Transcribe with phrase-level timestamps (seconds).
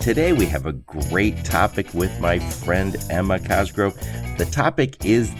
[0.00, 3.94] Today, we have a great topic with my friend Emma Cosgrove.
[4.38, 5.32] The topic is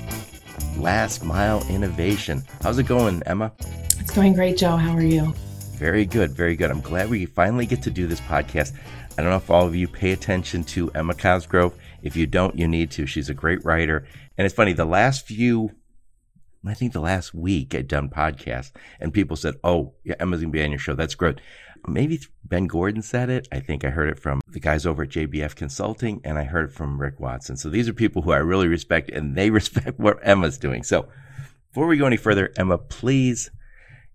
[0.77, 2.43] last mile innovation.
[2.61, 3.53] How's it going, Emma?
[3.99, 4.77] It's going great, Joe.
[4.77, 5.33] How are you?
[5.77, 6.71] Very good, very good.
[6.71, 8.73] I'm glad we finally get to do this podcast.
[9.17, 11.75] I don't know if all of you pay attention to Emma Cosgrove.
[12.03, 13.07] If you don't, you need to.
[13.07, 14.07] She's a great writer.
[14.37, 15.71] And it's funny, the last few
[16.67, 20.51] I think the last week I'd done podcasts and people said, Oh, yeah, Emma's gonna
[20.51, 20.95] be on your show.
[20.95, 21.41] That's great.
[21.87, 23.47] Maybe Ben Gordon said it.
[23.53, 26.71] I think I heard it from the guys over at JBF Consulting and I heard
[26.71, 27.57] it from Rick Watson.
[27.57, 30.83] So these are people who I really respect and they respect what Emma's doing.
[30.83, 31.09] So
[31.71, 33.51] before we go any further, Emma, please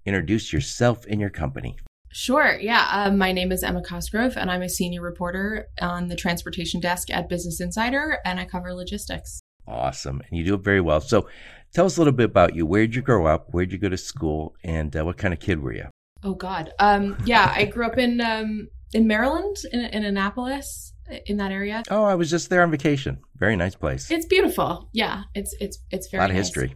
[0.05, 1.77] introduce yourself and your company.
[2.11, 2.57] Sure.
[2.59, 2.87] Yeah.
[2.91, 7.09] Um, my name is Emma Cosgrove, and I'm a senior reporter on the transportation desk
[7.09, 9.41] at Business Insider, and I cover logistics.
[9.67, 10.21] Awesome.
[10.29, 11.01] And you do it very well.
[11.01, 11.27] So
[11.73, 12.65] tell us a little bit about you.
[12.65, 13.47] Where did you grow up?
[13.51, 14.55] Where did you go to school?
[14.63, 15.87] And uh, what kind of kid were you?
[16.23, 16.71] Oh, God.
[16.79, 20.93] Um, yeah, I grew up in um, in Maryland, in, in Annapolis,
[21.25, 21.83] in that area.
[21.89, 23.19] Oh, I was just there on vacation.
[23.35, 24.09] Very nice place.
[24.09, 24.89] It's beautiful.
[24.93, 26.45] Yeah, it's it's it's very a lot of nice.
[26.45, 26.75] history.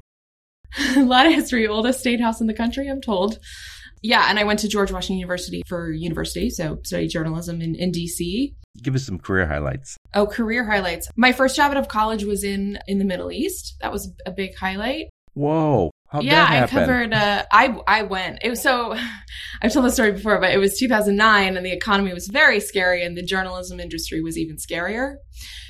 [0.96, 1.68] a lot of history.
[1.68, 3.40] Oldest state house in the country, I'm told.
[4.04, 7.92] Yeah, and I went to George Washington University for university, so studied journalism in, in
[7.92, 8.54] DC.
[8.84, 9.98] Give us some career highlights.
[10.14, 11.10] Oh, career highlights.
[11.16, 13.76] My first job out of college was in in the Middle East.
[13.82, 15.08] That was a big highlight.
[15.34, 15.92] Whoa.
[16.10, 17.14] How'd yeah, I covered.
[17.14, 18.40] Uh, I I went.
[18.42, 18.96] It was so.
[19.62, 23.04] I've told the story before, but it was 2009, and the economy was very scary,
[23.04, 25.16] and the journalism industry was even scarier.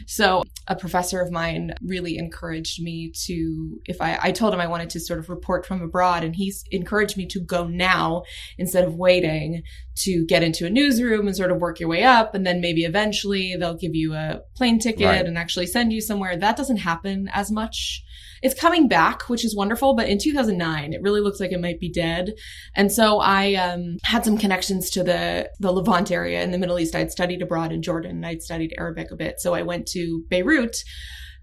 [0.05, 3.79] So a professor of mine really encouraged me to.
[3.85, 6.53] If I I told him I wanted to sort of report from abroad, and he
[6.71, 8.21] encouraged me to go now
[8.59, 9.63] instead of waiting
[10.03, 12.83] to get into a newsroom and sort of work your way up, and then maybe
[12.83, 15.25] eventually they'll give you a plane ticket Right.
[15.25, 16.37] and actually send you somewhere.
[16.37, 18.03] That doesn't happen as much
[18.41, 19.95] it's coming back, which is wonderful.
[19.95, 22.33] But in 2009, it really looks like it might be dead.
[22.75, 26.79] And so I um, had some connections to the the Levant area in the Middle
[26.79, 26.95] East.
[26.95, 28.11] I'd studied abroad in Jordan.
[28.11, 29.39] and I'd studied Arabic a bit.
[29.39, 30.75] So I went to Beirut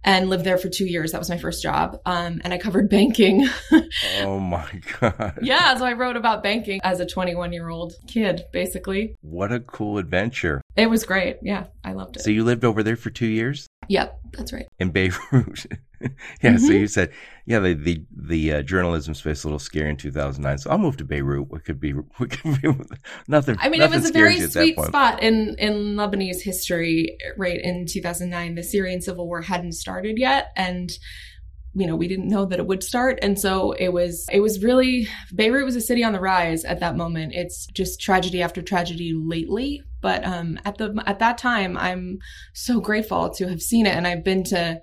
[0.07, 1.13] and lived there for two years.
[1.13, 1.97] That was my first job.
[2.05, 3.49] Um, and I covered banking.
[4.21, 4.69] Oh my
[5.01, 5.39] God.
[5.43, 9.15] yeah, so I wrote about banking as a 21 year old kid, basically.
[9.21, 10.61] What a cool adventure.
[10.77, 11.39] It was great.
[11.43, 12.23] Yeah, I loved it.
[12.23, 14.67] So you lived over there for two years yep, that's right.
[14.79, 15.67] in Beirut.
[16.43, 16.57] yeah.
[16.57, 16.81] So Mhm.
[16.81, 17.11] you said,
[17.47, 20.59] yeah, the the, the uh, journalism space a little scary in 2009.
[20.59, 21.49] So I'll move to Beirut.
[21.51, 21.93] What could be?
[22.17, 22.69] What could be
[23.29, 23.57] nothing.
[23.61, 27.17] I mean, it was a very you at that sweet spot in, in Lebanese history,
[27.37, 27.61] right?
[27.61, 30.49] In 2009, the Syrian civil war hadn't started yet.
[30.57, 30.91] And,
[31.75, 33.19] you know, we didn't know that it would start.
[33.21, 36.81] And so it was, it was really, Beirut was a city on the rise at
[36.81, 37.35] that moment.
[37.35, 39.83] It's just tragedy after tragedy lately.
[40.01, 42.19] But, um, at the, at that time, I'm
[42.53, 43.95] so grateful to have seen it.
[43.95, 44.81] And I've been to,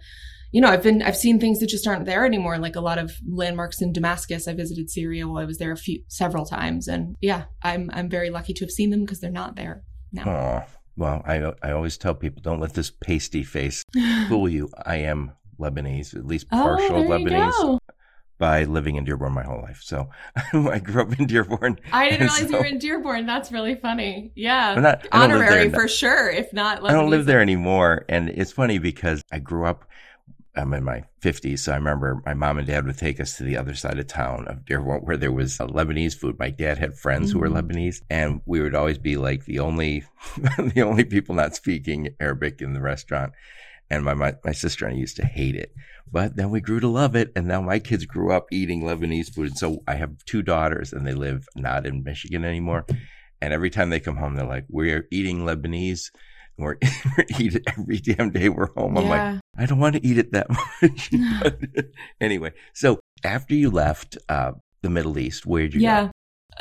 [0.51, 2.97] you know, I've been, I've seen things that just aren't there anymore, like a lot
[2.97, 4.47] of landmarks in Damascus.
[4.47, 6.87] I visited Syria while I was there a few, several times.
[6.87, 10.23] And yeah, I'm, I'm very lucky to have seen them because they're not there now.
[10.27, 13.83] Oh, well, I I always tell people don't let this pasty face
[14.27, 14.69] fool you.
[14.85, 17.79] I am Lebanese, at least oh, partial oh, Lebanese,
[18.37, 19.81] by living in Dearborn my whole life.
[19.83, 20.09] So
[20.53, 21.79] I grew up in Dearborn.
[21.93, 23.25] I didn't realize you were in Dearborn.
[23.25, 24.31] That's really funny.
[24.35, 24.73] Yeah.
[24.75, 27.39] I'm not- I don't live there Honorary for sure, if not I don't live there
[27.39, 28.05] anymore.
[28.09, 29.85] And it's funny because I grew up,
[30.55, 31.59] I'm in my 50s.
[31.59, 34.07] So I remember my mom and dad would take us to the other side of
[34.07, 36.37] town of Dearborn where there was uh, Lebanese food.
[36.37, 37.61] My dad had friends who were Mhm.
[37.61, 40.03] Lebanese and we would always be like the only,
[40.57, 43.31] the only people not speaking Arabic in the restaurant.
[43.89, 45.71] And my, my, my sister and I used to hate it.
[46.11, 47.31] But then we grew to love it.
[47.35, 49.47] And now my kids grew up eating Lebanese food.
[49.49, 52.85] And so I have two daughters and they live not in Michigan anymore.
[53.41, 56.11] And every time they come home, they're like, we're eating Lebanese.
[56.61, 56.77] We're,
[57.17, 58.97] we eat it every damn day we're home.
[58.97, 60.47] I'm like, I don't want to eat it that
[60.81, 61.11] much.
[62.21, 65.85] Anyway, so after you left uh, the Middle East, where'd you go?
[65.85, 66.03] yeah.
[66.05, 66.11] go?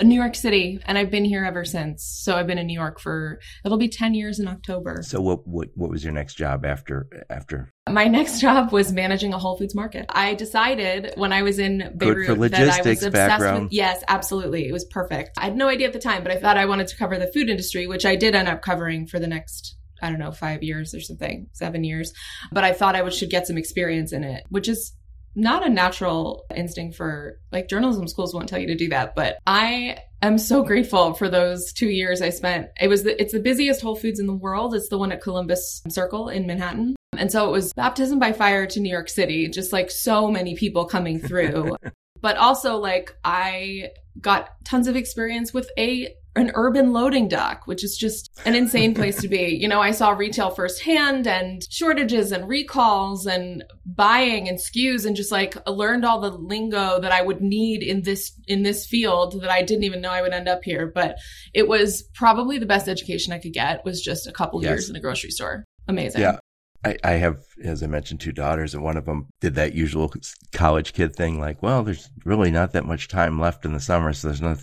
[0.03, 2.05] New York City, and I've been here ever since.
[2.05, 5.03] So I've been in New York for it'll be ten years in October.
[5.03, 7.71] So what, what what was your next job after after?
[7.89, 10.07] My next job was managing a Whole Foods market.
[10.09, 13.65] I decided when I was in Beirut that I was obsessed background.
[13.65, 13.73] with.
[13.73, 15.33] Yes, absolutely, it was perfect.
[15.37, 17.31] I had no idea at the time, but I thought I wanted to cover the
[17.33, 19.77] food industry, which I did end up covering for the next.
[20.03, 22.13] I don't know, five years or something, seven years.
[22.53, 24.93] But I thought I would, should get some experience in it, which is
[25.37, 29.39] not a natural instinct for like journalism schools won't tell you to do that but
[29.47, 33.39] i am so grateful for those two years i spent it was the, it's the
[33.39, 37.31] busiest whole foods in the world it's the one at columbus circle in manhattan And
[37.31, 40.85] so it was baptism by fire to New York City, just like so many people
[40.87, 41.77] coming through.
[42.21, 47.83] but also like I got tons of experience with a an urban loading dock, which
[47.83, 49.41] is just an insane place to be.
[49.61, 55.15] You know, I saw retail firsthand and shortages and recalls and buying and SKUs and
[55.15, 59.41] just like learned all the lingo that I would need in this in this field
[59.43, 60.87] that I didn't even know I would end up here.
[60.87, 61.17] But
[61.53, 64.71] it was probably the best education I could get was just a couple yes.
[64.71, 65.65] years in a grocery store.
[65.89, 66.23] Amazing.
[66.23, 66.39] Yeah.
[66.85, 70.13] I, I have, as I mentioned, two daughters, and one of them did that usual
[70.53, 74.13] college kid thing, like, well, there's really not that much time left in the summer,
[74.13, 74.57] so there's no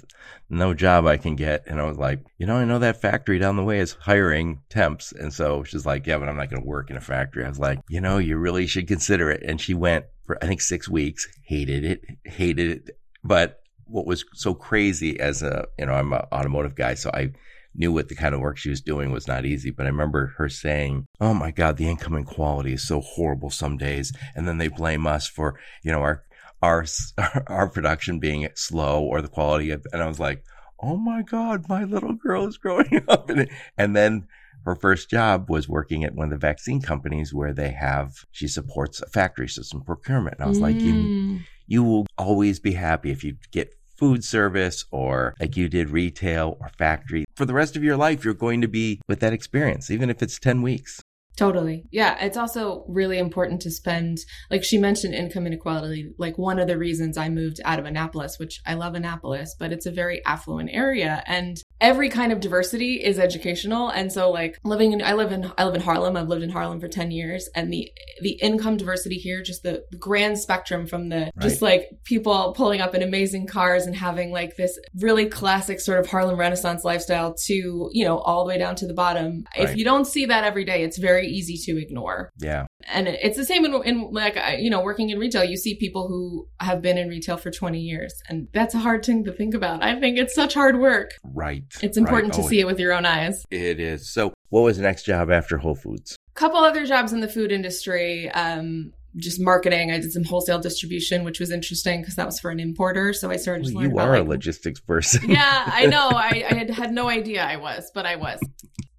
[0.49, 1.63] no job I can get.
[1.67, 4.61] And I was like, you know, I know that factory down the way is hiring
[4.69, 7.45] temps, and so she's like, yeah, but I'm not going to work in a factory.
[7.45, 9.43] I was like, you know, you really should consider it.
[9.43, 14.25] And she went for I think six weeks, hated it, hated it, but what was
[14.33, 17.31] so crazy as a you know I'm an automotive guy, so I
[17.77, 19.69] knew what the kind of work she was doing was not easy.
[19.69, 23.77] But I remember her saying, Oh my God, the incoming quality is so horrible some
[23.77, 24.11] days.
[24.35, 26.23] And then they blame us for, you know, our,
[26.61, 26.85] our,
[27.47, 30.43] our production being slow or the quality of, and I was like,
[30.79, 33.29] Oh my God, my little girl is growing up.
[33.29, 34.27] And, and then
[34.65, 38.47] her first job was working at one of the vaccine companies where they have, she
[38.47, 40.35] supports a factory system procurement.
[40.37, 40.63] And I was mm.
[40.63, 41.39] like, you, mm.
[41.67, 46.57] you will always be happy if you get food service or like you did retail
[46.59, 47.25] or factory.
[47.35, 50.21] For the rest of your life, you're going to be with that experience, even if
[50.21, 51.01] it's 10 weeks.
[51.37, 51.83] Totally.
[51.91, 52.17] Yeah.
[52.19, 54.17] It's also really important to spend,
[54.49, 56.11] like she mentioned income inequality.
[56.17, 59.71] Like one of the reasons I moved out of Annapolis, which I love Annapolis, but
[59.71, 61.23] it's a very affluent area.
[61.27, 63.89] And every kind of diversity is educational.
[63.89, 66.15] And so like living in, I live in, I live in Harlem.
[66.15, 67.91] I've lived in Harlem for 10 years and the,
[68.21, 71.33] the income diversity here, just the grand spectrum from the, right.
[71.39, 75.99] just like people pulling up in amazing cars and having like this really classic sort
[75.99, 79.43] of Harlem Renaissance lifestyle to, you know, all the way down to the bottom.
[79.57, 79.69] Right.
[79.69, 82.31] If you don't see that every day, it's very easy to ignore.
[82.39, 82.65] Yeah.
[82.87, 86.07] And it's the same in, in like, you know, working in retail, you see people
[86.07, 89.53] who have been in retail for 20 years and that's a hard thing to think
[89.53, 89.83] about.
[89.83, 91.11] I think it's such hard work.
[91.23, 91.63] Right.
[91.81, 92.41] It's important right.
[92.41, 93.45] to oh, see it with your own eyes.
[93.51, 94.09] It is.
[94.09, 96.15] So, what was the next job after Whole Foods?
[96.33, 98.29] Couple other jobs in the food industry.
[98.31, 99.91] Um, just marketing.
[99.91, 103.13] I did some wholesale distribution, which was interesting because that was for an importer.
[103.13, 103.73] So I started.
[103.73, 105.29] Well, you are about, like, a logistics person.
[105.29, 106.09] yeah, I know.
[106.09, 108.39] I, I had, had no idea I was, but I was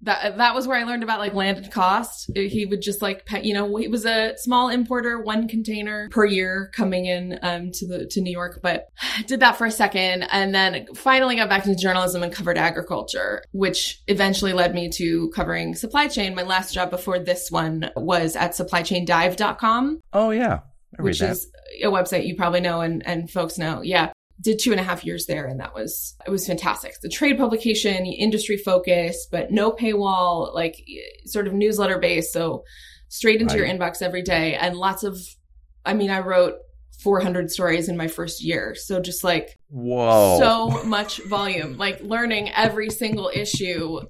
[0.01, 2.31] that that was where I learned about like landed cost.
[2.35, 6.25] He would just like pay, you know he was a small importer, one container per
[6.25, 8.87] year coming in um, to the to New York, but
[9.27, 13.43] did that for a second, and then finally got back into journalism and covered agriculture,
[13.51, 16.35] which eventually led me to covering supply chain.
[16.35, 19.99] My last job before this one was at supplychaindive.com.
[20.13, 20.59] Oh yeah.
[20.97, 21.31] which that.
[21.31, 21.51] is
[21.83, 23.81] a website you probably know and, and folks know.
[23.81, 26.93] Yeah did two and a half years there and that was it was fantastic.
[27.01, 30.85] The trade publication industry focused but no paywall like
[31.25, 32.63] sort of newsletter based so
[33.09, 33.67] straight into right.
[33.67, 35.17] your inbox every day and lots of
[35.85, 36.55] i mean i wrote
[37.01, 40.37] 400 stories in my first year so just like whoa.
[40.39, 44.01] so much volume like learning every single issue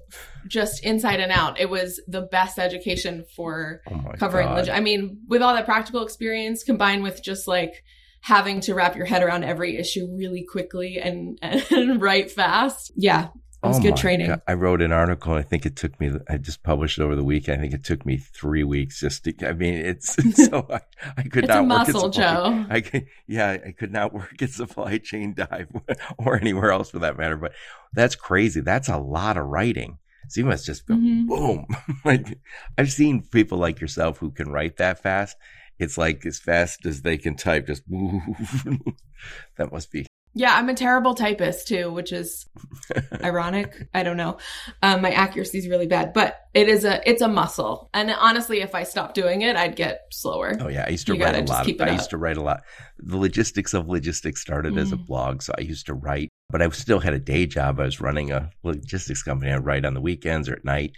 [0.48, 1.60] just inside and out.
[1.60, 6.64] It was the best education for oh covering i mean with all that practical experience
[6.64, 7.84] combined with just like
[8.20, 12.92] having to wrap your head around every issue really quickly and, and write fast.
[12.96, 13.28] Yeah.
[13.62, 14.28] It was oh good training.
[14.28, 14.40] God.
[14.48, 15.34] I wrote an article.
[15.34, 17.50] I think it took me, I just published it over the week.
[17.50, 20.16] I think it took me three weeks just to, I mean, it's,
[20.48, 20.80] so I,
[21.18, 22.64] I could not muscle, work at Joe.
[22.70, 25.68] I could, yeah, I could not work at supply chain dive
[26.16, 27.36] or anywhere else for that matter.
[27.36, 27.52] But
[27.92, 28.60] that's crazy.
[28.62, 29.98] That's a lot of writing.
[30.28, 31.26] So you must just go mm-hmm.
[31.26, 31.66] boom.
[32.04, 32.38] like
[32.78, 35.36] I've seen people like yourself who can write that fast
[35.80, 37.82] it's like as fast as they can type, just
[39.56, 40.06] that must be.
[40.32, 42.48] Yeah, I'm a terrible typist too, which is
[43.24, 43.88] ironic.
[43.92, 44.38] I don't know.
[44.80, 47.90] Um, my accuracy is really bad, but it is a it's a muscle.
[47.92, 50.56] And honestly, if I stopped doing it, I'd get slower.
[50.60, 51.68] Oh yeah, I used to you write a lot.
[51.68, 52.62] Of, I used to write a lot.
[52.98, 54.80] The logistics of logistics started mm.
[54.80, 55.06] as a mm.
[55.06, 57.80] blog, so I used to write, but I still had a day job.
[57.80, 59.50] I was running a logistics company.
[59.50, 60.92] I write on the weekends or at night,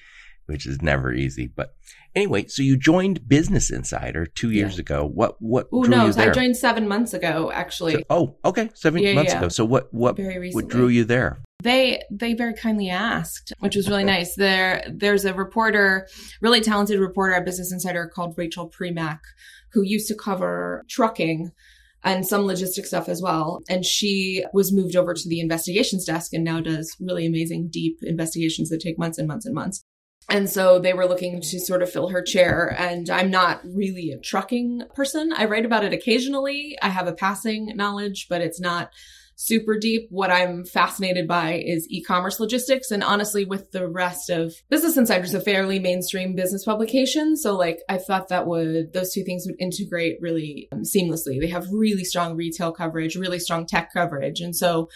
[0.46, 1.46] which is never easy.
[1.46, 1.74] But
[2.14, 4.80] anyway, so you joined Business Insider two years yeah.
[4.80, 5.06] ago.
[5.06, 5.68] What what?
[5.72, 7.94] Oh no, so I joined seven months ago actually.
[7.94, 9.38] So, oh, okay, seven yeah, months yeah.
[9.38, 9.48] ago.
[9.48, 10.18] So what what
[10.52, 11.40] what drew you there?
[11.62, 14.34] They they very kindly asked, which was really nice.
[14.34, 16.08] There there's a reporter,
[16.40, 19.20] really talented reporter at Business Insider called Rachel Premack,
[19.72, 21.52] who used to cover trucking
[22.04, 23.62] and some logistic stuff as well.
[23.68, 27.98] And she was moved over to the investigations desk and now does really amazing, deep
[28.02, 29.84] investigations that take months and months and months.
[30.32, 32.74] And so they were looking to sort of fill her chair.
[32.78, 35.30] And I'm not really a trucking person.
[35.36, 36.74] I write about it occasionally.
[36.80, 38.90] I have a passing knowledge, but it's not
[39.36, 40.06] super deep.
[40.08, 42.90] What I'm fascinated by is e-commerce logistics.
[42.90, 47.36] And honestly, with the rest of Business Insider is a fairly mainstream business publication.
[47.36, 51.40] So like I thought that would, those two things would integrate really um, seamlessly.
[51.40, 54.40] They have really strong retail coverage, really strong tech coverage.
[54.40, 54.88] And so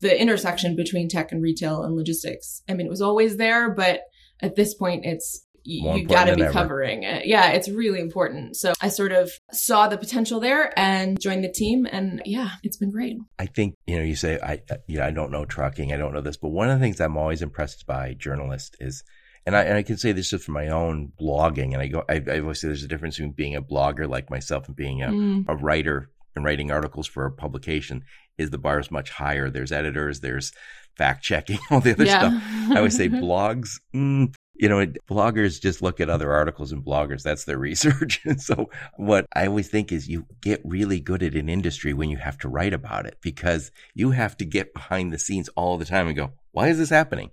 [0.00, 4.00] the intersection between tech and retail and logistics, I mean, it was always there, but
[4.42, 7.26] at this point, it's you, you got to be covering it.
[7.26, 8.56] Yeah, it's really important.
[8.56, 12.76] So I sort of saw the potential there and joined the team, and yeah, it's
[12.76, 13.16] been great.
[13.38, 16.14] I think you know you say I you know I don't know trucking, I don't
[16.14, 19.02] know this, but one of the things I'm always impressed by journalists is.
[19.46, 21.72] And I, and I can say this just from my own blogging.
[21.72, 24.28] And I go, I, I always say there's a difference between being a blogger like
[24.28, 25.46] myself and being a, mm.
[25.48, 28.04] a writer and writing articles for a publication
[28.36, 29.48] is the bar is much higher.
[29.48, 30.52] There's editors, there's
[30.96, 32.18] fact checking, all the other yeah.
[32.18, 32.42] stuff.
[32.70, 37.22] I always say blogs, mm, you know, bloggers just look at other articles and bloggers.
[37.22, 38.20] That's their research.
[38.24, 42.10] and so what I always think is you get really good at an industry when
[42.10, 45.78] you have to write about it because you have to get behind the scenes all
[45.78, 47.30] the time and go, why is this happening?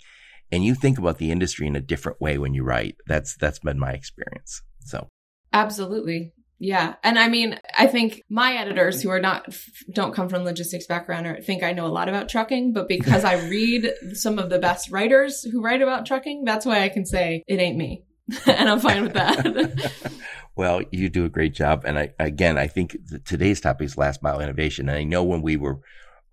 [0.53, 2.95] And you think about the industry in a different way when you write.
[3.05, 4.61] That's, that's been my experience.
[4.79, 5.09] So.
[5.51, 6.31] Absolutely.
[6.59, 6.95] Yeah.
[7.03, 9.55] And I mean, I think my editors who are not,
[9.91, 13.23] don't come from logistics background or think I know a lot about trucking, but because
[13.23, 17.05] I read some of the best writers who write about trucking, that's why I can
[17.05, 18.03] say it ain't me.
[18.45, 19.91] and I'm fine with that.
[20.55, 21.83] well, you do a great job.
[21.85, 24.89] And I, again, I think today's topic is last mile innovation.
[24.89, 25.79] And I know when we were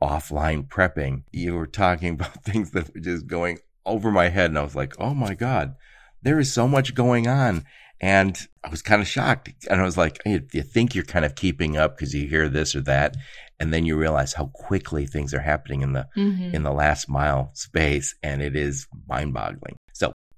[0.02, 4.50] offline prepping, you were talking about things that were just going over my head.
[4.50, 5.76] And I was like, oh my God,
[6.22, 7.64] there is so much going on.
[8.00, 9.50] And I was kind of shocked.
[9.70, 12.48] And I was like, hey, you think you're kind of keeping up because you hear
[12.48, 13.16] this or that.
[13.60, 16.54] And then you realize how quickly things are happening in the, mm-hmm.
[16.54, 18.14] in the last mile space.
[18.22, 19.78] And it is mind boggling.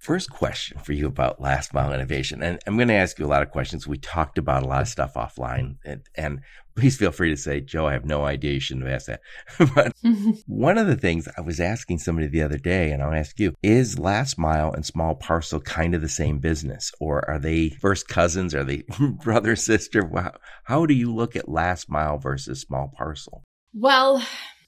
[0.07, 2.41] First question for you about last mile innovation.
[2.41, 3.89] And I'm going to ask you a lot of questions.
[3.89, 6.43] We talked about a lot of stuff offline and, and
[6.77, 8.53] please feel free to say, Joe, I have no idea.
[8.53, 9.21] You shouldn't have asked that.
[9.75, 9.93] but
[10.47, 13.55] one of the things I was asking somebody the other day, and I'll ask you,
[13.65, 16.93] is last mile and small parcel kind of the same business?
[17.01, 18.55] Or are they first cousins?
[18.55, 18.85] Are they
[19.25, 20.09] brother, sister?
[20.15, 23.43] How, how do you look at last mile versus small parcel?
[23.75, 24.25] Well,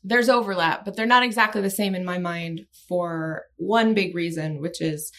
[0.08, 4.60] there's overlap, but they're not exactly the same in my mind for one big reason,
[4.60, 5.12] which is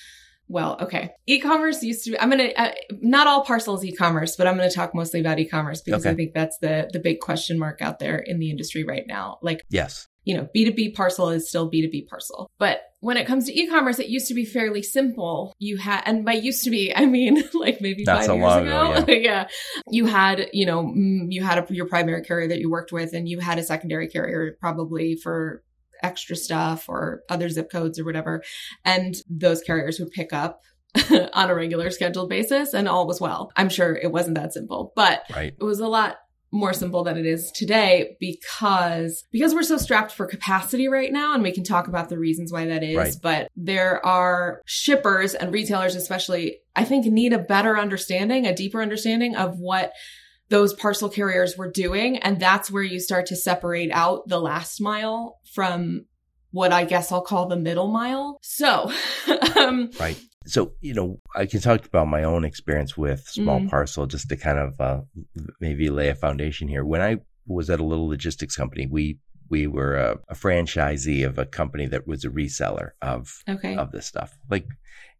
[0.51, 1.11] well, okay.
[1.27, 4.67] E-commerce used to be, I'm going to, uh, not all parcels e-commerce, but I'm going
[4.67, 6.09] to talk mostly about e-commerce because okay.
[6.09, 9.37] I think that's the, the big question mark out there in the industry right now.
[9.43, 12.51] Like, yes, you know, B2B parcel is still B2B parcel.
[12.59, 15.55] But when it comes to e-commerce, it used to be fairly simple.
[15.57, 18.91] You had, and by used to be, I mean, like maybe Not five years ago.
[18.91, 19.05] ago.
[19.07, 19.15] Yeah.
[19.17, 19.47] yeah.
[19.89, 23.13] You had, you know, mm, you had a, your primary carrier that you worked with
[23.13, 25.63] and you had a secondary carrier probably for
[26.03, 28.43] extra stuff or other zip codes or whatever.
[28.85, 30.61] And those carriers would pick up
[31.33, 33.51] on a regular scheduled basis and all was well.
[33.55, 35.55] I'm sure it wasn't that simple, but right.
[35.59, 36.17] it was a lot
[36.51, 41.33] more simple than it is today because because we're so strapped for capacity right now
[41.33, 43.15] and we can talk about the reasons why that is right.
[43.21, 48.81] but there are shippers and retailers especially I think need a better understanding a deeper
[48.81, 49.93] understanding of what
[50.49, 52.17] those parcel carriers were doing.
[52.17, 56.05] And that's where you start to separate out the last mile from
[56.51, 58.39] what I guess I'll call the middle mile.
[58.41, 58.91] So,
[59.55, 60.19] um, right.
[60.49, 63.69] So, you know, I can talk about my own experience with small mm.
[63.69, 65.01] parcel just to kind of uh,
[65.59, 66.83] maybe lay a foundation here.
[66.83, 71.39] When I was at a little logistics company, we we were a, a franchisee of
[71.39, 73.75] a company that was a reseller of okay.
[73.75, 74.37] of this stuff.
[74.49, 74.67] Like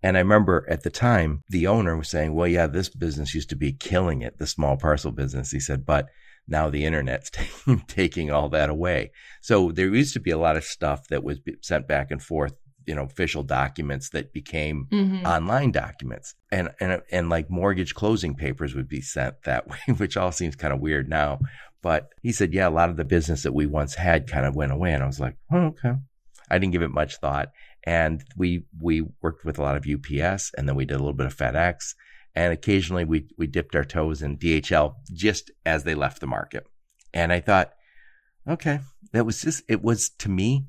[0.02, 3.50] and I remember at the time, the owner was saying, well, yeah, this business used
[3.50, 5.52] to be killing it, the small parcel business.
[5.52, 6.08] He said, but
[6.48, 7.32] now the internet's
[7.88, 9.12] taking all that away.
[9.42, 12.54] So there used to be a lot of stuff that was sent back and forth,
[12.86, 15.26] you know, official documents that became mm-hmm.
[15.26, 16.36] online documents.
[16.52, 20.56] And, and, and like mortgage closing papers would be sent that way, which all seems
[20.56, 21.40] kind of weird now.
[21.82, 24.56] But he said, yeah, a lot of the business that we once had kind of
[24.56, 24.92] went away.
[24.94, 25.94] And I was like, oh, okay.
[26.50, 27.52] I didn't give it much thought.
[27.84, 31.14] And we we worked with a lot of UPS, and then we did a little
[31.14, 31.96] bit of FedEx,
[32.36, 36.66] and occasionally we we dipped our toes in DHL just as they left the market.
[37.14, 37.72] And I thought,
[38.48, 38.82] okay,
[39.14, 40.68] that was just it was to me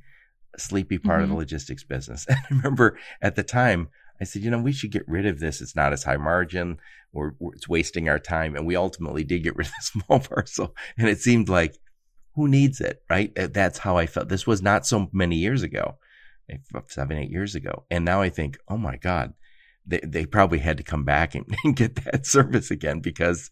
[0.58, 1.22] sleepy part mm-hmm.
[1.22, 1.38] of the mm-hmm.
[1.40, 2.26] logistics business.
[2.28, 3.88] And I remember at the time
[4.20, 5.60] I said, you know, we should get rid of this.
[5.60, 6.78] It's not as high margin.
[7.12, 8.54] We're, we're, it's wasting our time.
[8.54, 10.76] And we ultimately did get rid of the small parcel.
[10.98, 11.78] And it seemed like,
[12.34, 13.02] who needs it?
[13.10, 13.32] Right.
[13.34, 14.28] That's how I felt.
[14.28, 15.96] This was not so many years ago
[16.86, 17.84] seven, eight years ago.
[17.90, 19.34] And now I think, oh my God,
[19.86, 23.50] they, they probably had to come back and, and get that service again because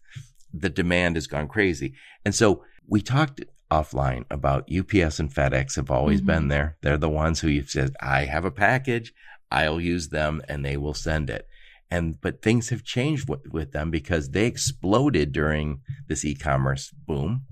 [0.53, 1.93] the demand has gone crazy.
[2.25, 6.27] And so we talked offline about UPS and FedEx have always mm-hmm.
[6.27, 6.77] been there.
[6.81, 9.13] They're the ones who you've said, I have a package,
[9.51, 11.47] I'll use them and they will send it.
[11.91, 17.45] And, but things have changed with, with them because they exploded during this e-commerce boom.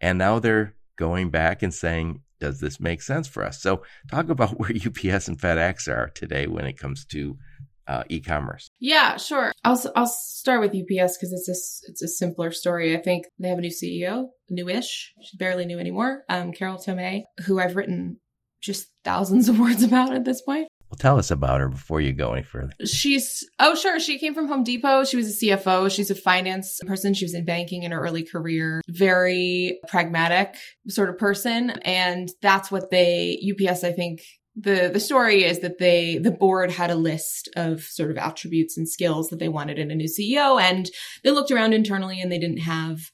[0.00, 3.60] And now they're going back and saying, does this make sense for us?
[3.60, 7.38] So, talk about where UPS and FedEx are today when it comes to
[7.86, 8.70] uh, e-commerce.
[8.80, 9.52] Yeah, sure.
[9.64, 12.96] I'll I'll start with UPS because it's a it's a simpler story.
[12.96, 15.12] I think they have a new CEO, newish.
[15.22, 16.24] She's barely new anymore.
[16.28, 18.18] Um, Carol Tomé, who I've written
[18.60, 20.68] just thousands of words about at this point.
[20.90, 22.70] Well, tell us about her before you go any further.
[22.84, 23.98] She's, oh, sure.
[23.98, 25.04] She came from Home Depot.
[25.04, 25.90] She was a CFO.
[25.90, 27.14] She's a finance person.
[27.14, 28.80] She was in banking in her early career.
[28.86, 30.54] Very pragmatic
[30.88, 31.70] sort of person.
[31.84, 34.20] And that's what they, UPS, I think,
[34.56, 38.76] the the story is that they the board had a list of sort of attributes
[38.76, 40.90] and skills that they wanted in a new CEO and
[41.24, 43.10] they looked around internally and they didn't have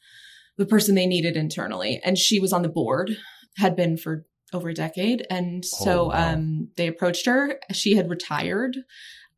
[0.61, 3.17] the person they needed internally and she was on the board
[3.57, 5.27] had been for over a decade.
[5.31, 6.35] And so oh, wow.
[6.35, 7.59] um, they approached her.
[7.73, 8.77] She had retired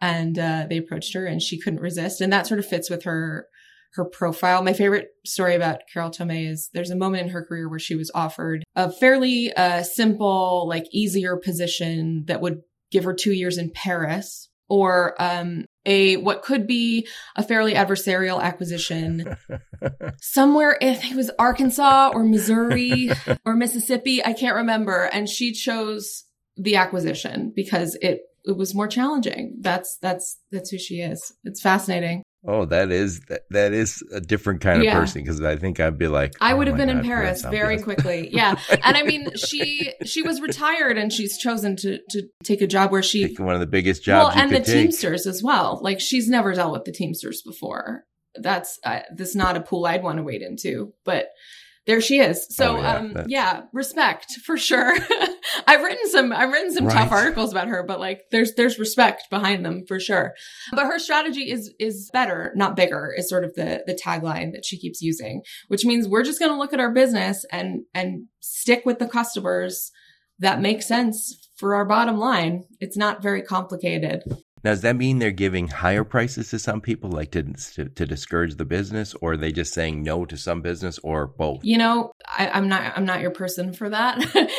[0.00, 2.20] and uh, they approached her and she couldn't resist.
[2.20, 3.46] And that sort of fits with her
[3.94, 4.62] her profile.
[4.62, 7.94] My favorite story about Carol Tomé is there's a moment in her career where she
[7.94, 13.58] was offered a fairly uh, simple, like easier position that would give her two years
[13.58, 19.36] in Paris or um, a what could be a fairly adversarial acquisition
[20.18, 23.10] somewhere if it was Arkansas or Missouri
[23.44, 25.10] or Mississippi, I can't remember.
[25.12, 26.24] And she chose
[26.56, 29.58] the acquisition because it it was more challenging.
[29.60, 31.34] That's that's that's who she is.
[31.44, 32.21] It's fascinating.
[32.44, 34.98] Oh, that is that, that is a different kind of yeah.
[34.98, 37.42] person because I think I'd be like I would oh have been God, in Paris
[37.42, 38.30] very quickly.
[38.32, 38.56] Yeah.
[38.82, 42.90] and I mean she she was retired and she's chosen to to take a job
[42.90, 44.74] where she Taking one of the biggest jobs Well, and the take.
[44.74, 45.78] Teamsters as well.
[45.82, 48.04] Like she's never dealt with the Teamsters before.
[48.34, 51.28] That's uh, this not a pool I'd want to wade into, but
[51.86, 52.46] there she is.
[52.50, 54.96] So, oh, yeah, um, yeah, respect for sure.
[55.66, 56.94] I've written some, I've written some right.
[56.94, 60.34] tough articles about her, but like there's, there's respect behind them for sure.
[60.72, 64.64] But her strategy is, is better, not bigger is sort of the, the tagline that
[64.64, 68.26] she keeps using, which means we're just going to look at our business and, and
[68.40, 69.90] stick with the customers
[70.38, 72.64] that make sense for our bottom line.
[72.80, 74.22] It's not very complicated.
[74.64, 78.06] Now, does that mean they're giving higher prices to some people, like to, to, to
[78.06, 81.60] discourage the business, or are they just saying no to some business, or both?
[81.64, 84.18] You know, I, am not I'm not your person for that.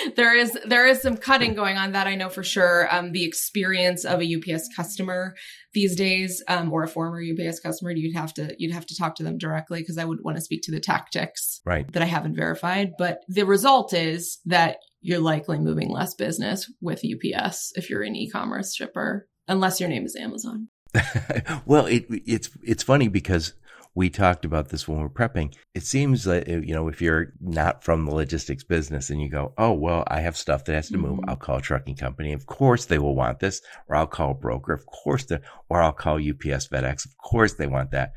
[0.16, 2.94] there is there is some cutting going on that I know for sure.
[2.94, 5.36] Um, the experience of a UPS customer
[5.74, 9.16] these days, um, or a former UPS customer, you'd have to you'd have to talk
[9.16, 11.92] to them directly because I would want to speak to the tactics right.
[11.94, 12.92] that I haven't verified.
[12.98, 18.16] But the result is that you're likely moving less business with UPS if you're an
[18.16, 20.70] e-commerce shipper unless your name is Amazon.
[21.66, 23.54] well, it, it's it's funny because
[23.96, 25.56] we talked about this when we are prepping.
[25.76, 29.54] It seems that you know if you're not from the logistics business and you go,
[29.58, 31.20] oh well, I have stuff that has to move.
[31.20, 31.30] Mm-hmm.
[31.30, 32.34] I'll call a trucking company.
[32.34, 34.74] Of course they will want this, or I'll call a broker.
[34.74, 37.06] Of course, the, or I'll call UPS, FedEx.
[37.06, 38.14] Of course they want that.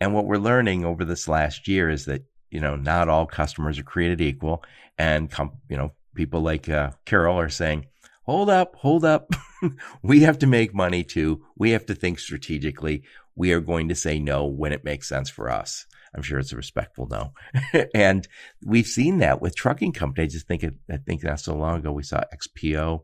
[0.00, 3.78] And what we're learning over this last year is that you know not all customers
[3.78, 4.64] are created equal,
[4.98, 7.86] and com- you know people like uh, Carol are saying
[8.30, 9.32] hold up, hold up.
[10.02, 11.42] we have to make money too.
[11.56, 13.02] We have to think strategically.
[13.34, 15.86] We are going to say no when it makes sense for us.
[16.14, 17.32] I'm sure it's a respectful no.
[17.94, 18.26] and
[18.64, 20.32] we've seen that with trucking companies.
[20.32, 23.00] I just think, it, I think not so long ago we saw XPO.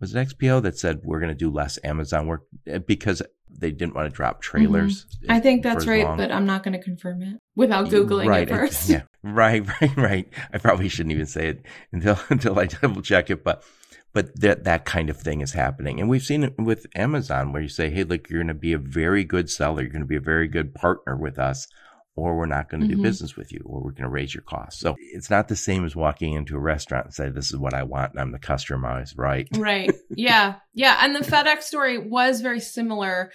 [0.00, 3.20] Was it XPO that said we're going to do less Amazon work eh, because
[3.50, 5.06] they didn't want to drop trailers?
[5.06, 5.32] Mm-hmm.
[5.32, 6.16] I think that's right, long.
[6.16, 8.88] but I'm not going to confirm it without googling right, it first.
[8.88, 10.28] yeah, right, right, right.
[10.52, 13.64] I probably shouldn't even say it until until I double check it, but
[14.12, 16.00] but that that kind of thing is happening.
[16.00, 18.72] And we've seen it with amazon where you say hey look you're going to be
[18.72, 19.82] a very good seller.
[19.82, 21.66] You're going to be a very good partner with us
[22.14, 22.96] or we're not going to mm-hmm.
[22.96, 25.56] do business with you or we're going to raise your costs so it's not the
[25.56, 28.32] same as walking into a restaurant and say this is what i want and i'm
[28.32, 29.48] the customer i always right?
[29.56, 29.92] Right.
[30.14, 30.56] Yeah.
[30.74, 30.98] Yeah.
[31.00, 33.32] And the fedex story was very similar.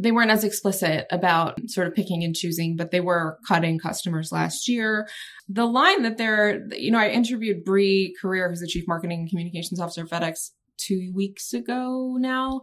[0.00, 4.32] They weren't as explicit about sort of picking and choosing, but they were cutting customers
[4.32, 5.08] last year.
[5.48, 9.28] The line that they're, you know, I interviewed Brie Carere, who's the chief marketing and
[9.28, 12.62] communications officer of FedEx two weeks ago now.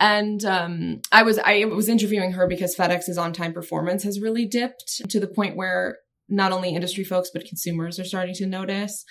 [0.00, 5.02] And um, I was I was interviewing her because FedEx's on-time performance has really dipped
[5.08, 9.04] to the point where not only industry folks but consumers are starting to notice.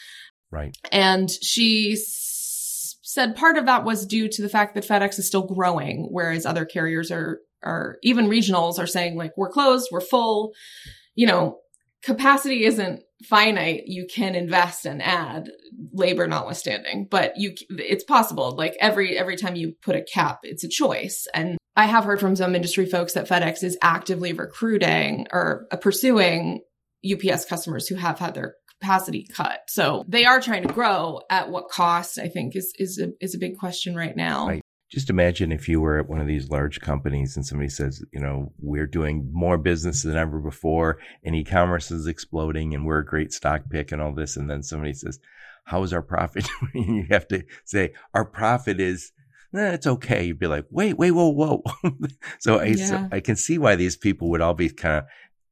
[0.51, 0.75] Right.
[0.91, 5.45] And she said part of that was due to the fact that FedEx is still
[5.45, 10.53] growing, whereas other carriers are are even regionals are saying like we're closed, we're full.
[11.15, 11.59] You know,
[12.03, 13.83] capacity isn't finite.
[13.87, 15.49] You can invest and add
[15.91, 18.55] labor notwithstanding, but you it's possible.
[18.55, 21.27] Like every every time you put a cap, it's a choice.
[21.33, 26.61] And I have heard from some industry folks that FedEx is actively recruiting or pursuing
[27.05, 29.61] UPS customers who have had their capacity cut.
[29.67, 33.35] So they are trying to grow at what cost, I think is is a is
[33.35, 34.47] a big question right now.
[34.47, 34.61] Right.
[34.89, 38.19] Just imagine if you were at one of these large companies and somebody says, you
[38.19, 43.05] know, we're doing more business than ever before and e-commerce is exploding and we're a
[43.05, 44.37] great stock pick and all this.
[44.37, 45.19] And then somebody says,
[45.65, 46.47] how is our profit?
[46.73, 49.11] And you have to say, our profit is,
[49.53, 50.25] eh, it's okay.
[50.25, 51.63] You'd be like, wait, wait, whoa, whoa.
[52.39, 52.85] so I, yeah.
[52.85, 55.05] so I can see why these people would all be kind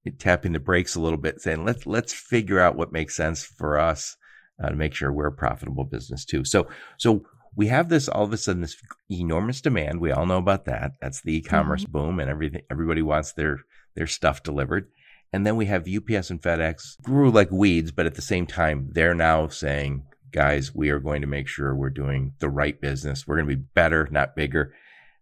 [0.08, 3.44] of tapping the brakes a little bit saying, let's, let's figure out what makes sense
[3.44, 4.16] for us
[4.64, 6.46] uh, to make sure we're a profitable business too.
[6.46, 8.76] So, so we have this all of a sudden this
[9.10, 10.02] enormous demand.
[10.02, 10.94] We all know about that.
[11.02, 11.92] That's the e-commerce mm-hmm.
[11.92, 12.62] boom and everything.
[12.70, 13.60] Everybody wants their
[13.96, 14.88] their stuff delivered.
[15.32, 18.90] And then we have UPS and FedEx grew like weeds, but at the same time,
[18.92, 23.26] they're now saying, guys, we are going to make sure we're doing the right business.
[23.28, 24.74] We're going to be better, not bigger.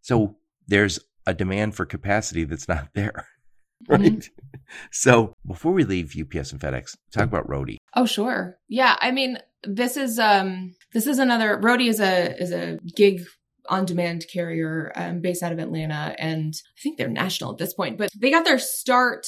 [0.01, 0.35] So
[0.67, 3.27] there's a demand for capacity that's not there.
[3.85, 3.99] Right.
[3.99, 4.77] Mm-hmm.
[4.91, 7.75] So before we leave UPS and FedEx, talk about Roadie.
[7.93, 8.57] Oh, sure.
[8.69, 8.95] Yeah.
[9.01, 13.21] I mean, this is um this is another Roadie is a is a gig
[13.69, 17.73] on demand carrier um, based out of Atlanta, and I think they're national at this
[17.73, 17.97] point.
[17.97, 19.27] But they got their start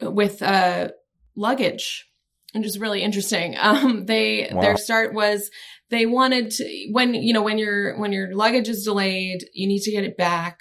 [0.00, 0.88] with uh,
[1.36, 2.06] luggage,
[2.52, 3.56] which is really interesting.
[3.60, 4.60] Um, they wow.
[4.60, 5.50] their start was
[5.90, 9.82] they wanted to when you know when your when your luggage is delayed, you need
[9.82, 10.58] to get it back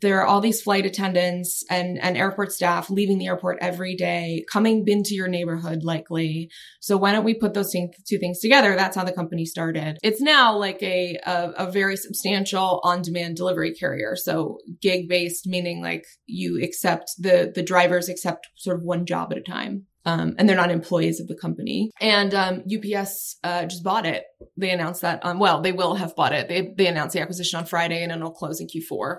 [0.00, 4.44] there are all these flight attendants and, and airport staff leaving the airport every day,
[4.50, 6.50] coming into your neighborhood likely.
[6.80, 8.76] So why don't we put those two things together?
[8.76, 9.98] That's how the company started.
[10.02, 14.16] It's now like a, a, a very substantial on-demand delivery carrier.
[14.16, 19.32] So gig based, meaning like you accept the, the drivers accept sort of one job
[19.32, 19.86] at a time.
[20.06, 21.90] Um, and they're not employees of the company.
[22.00, 24.24] And um, UPS uh, just bought it.
[24.56, 25.24] They announced that.
[25.24, 26.48] Um, well, they will have bought it.
[26.48, 29.18] They they announced the acquisition on Friday, and it'll close in Q4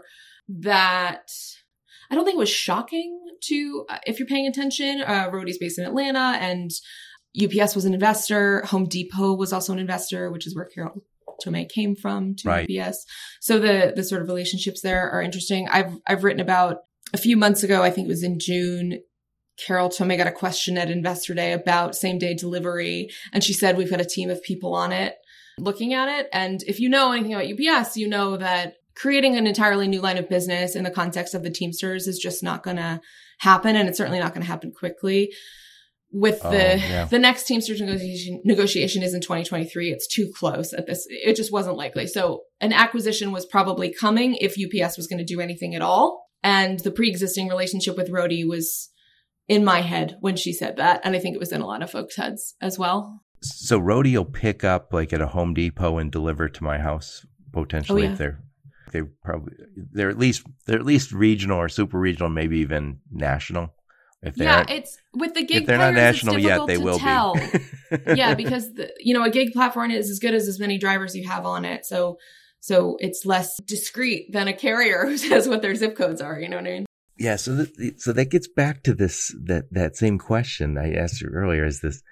[0.59, 1.31] that
[2.09, 5.01] I don't think it was shocking to, uh, if you're paying attention.
[5.01, 6.71] Uh, Roadie's based in Atlanta and
[7.41, 8.63] UPS was an investor.
[8.65, 11.03] Home Depot was also an investor, which is where Carol
[11.43, 12.69] Tomé came from to right.
[12.69, 13.05] UPS.
[13.39, 15.67] So the, the sort of relationships there are interesting.
[15.69, 16.77] I've, I've written about
[17.13, 18.99] a few months ago, I think it was in June,
[19.57, 23.09] Carol Tomé got a question at Investor Day about same day delivery.
[23.33, 25.15] And she said, we've got a team of people on it
[25.59, 26.27] looking at it.
[26.33, 30.17] And if you know anything about UPS, you know that creating an entirely new line
[30.17, 33.01] of business in the context of the Teamsters is just not going to
[33.39, 33.75] happen.
[33.75, 35.31] And it's certainly not going to happen quickly.
[36.13, 37.05] With oh, the yeah.
[37.05, 39.91] the next Teamsters negotiation, negotiation is in 2023.
[39.91, 41.07] It's too close at this.
[41.09, 42.05] It just wasn't likely.
[42.05, 46.27] So an acquisition was probably coming if UPS was going to do anything at all.
[46.43, 48.89] And the pre-existing relationship with Roadie was
[49.47, 51.83] in my head when she said that, and I think it was in a lot
[51.83, 53.21] of folks' heads as well.
[53.41, 57.25] So Roadie will pick up like at a Home Depot and deliver to my house
[57.51, 58.11] potentially oh, yeah.
[58.11, 58.43] if they're
[58.91, 63.73] they probably they're at least they're at least regional or super regional, maybe even national.
[64.23, 65.63] If they yeah, it's with the gig.
[65.63, 67.33] If they're not national yet, they will tell.
[67.33, 67.41] be.
[68.15, 71.15] yeah, because the, you know a gig platform is as good as as many drivers
[71.15, 71.85] you have on it.
[71.85, 72.17] So
[72.59, 76.39] so it's less discreet than a carrier who says what their zip codes are.
[76.39, 76.85] You know what I mean?
[77.17, 77.35] Yeah.
[77.35, 81.29] So th- so that gets back to this that that same question I asked you
[81.29, 81.65] earlier.
[81.65, 82.03] Is this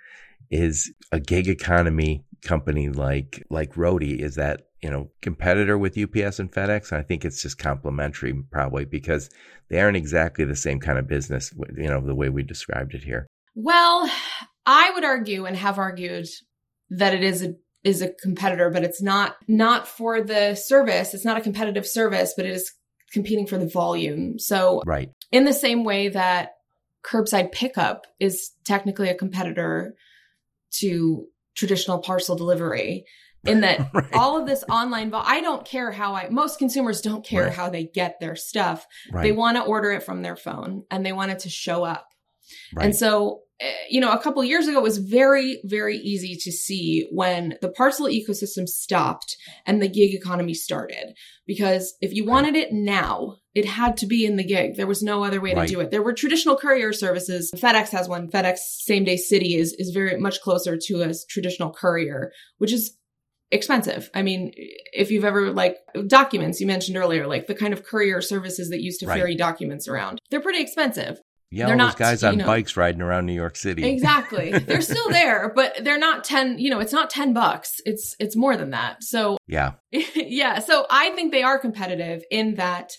[0.49, 4.19] is a gig economy company like like Roadie?
[4.19, 6.91] Is that you know, competitor with UPS and FedEx.
[6.91, 9.29] And I think it's just complementary probably because
[9.69, 13.03] they aren't exactly the same kind of business, you know, the way we described it
[13.03, 13.27] here.
[13.55, 14.09] Well,
[14.65, 16.27] I would argue and have argued
[16.89, 21.13] that it is a is a competitor, but it's not not for the service.
[21.13, 22.71] It's not a competitive service, but it is
[23.11, 24.37] competing for the volume.
[24.37, 25.09] So right.
[25.31, 26.55] in the same way that
[27.03, 29.95] curbside pickup is technically a competitor
[30.71, 33.05] to traditional parcel delivery
[33.45, 34.13] in that right.
[34.13, 37.53] all of this online i don't care how i most consumers don't care right.
[37.53, 38.85] how they get their stuff.
[39.11, 39.23] Right.
[39.23, 42.07] they want to order it from their phone and they want it to show up.
[42.77, 46.51] And so eh, you know a couple years ago it was very very easy to
[46.51, 51.13] see when the parcel ecosystem stopped and the gig economy started.
[51.45, 54.75] Because if you wanted it now it had to be in the gig.
[54.75, 55.91] There was no other way to do it.
[55.91, 57.51] There were traditional courier services.
[57.55, 58.29] Fedex has one.
[58.29, 62.95] Fedex same day city is is very much closer to a traditional courier which is
[63.51, 64.09] expensive.
[64.13, 64.53] I mean,
[64.93, 68.81] if you've ever like documents you mentioned earlier, like the kind of courier services that
[68.81, 69.17] used to right.
[69.17, 71.19] ferry documents around, they're pretty expensive.
[71.51, 73.83] Yeah, they're not, those guys on know, bikes riding around New York City.
[73.83, 74.51] Exactly.
[74.67, 77.81] they're still there, but they're not 10, you know, it's not 10 bucks.
[77.85, 79.03] It's it's more than that.
[79.03, 79.73] So Yeah.
[79.91, 82.91] yeah, so I think they are competitive in that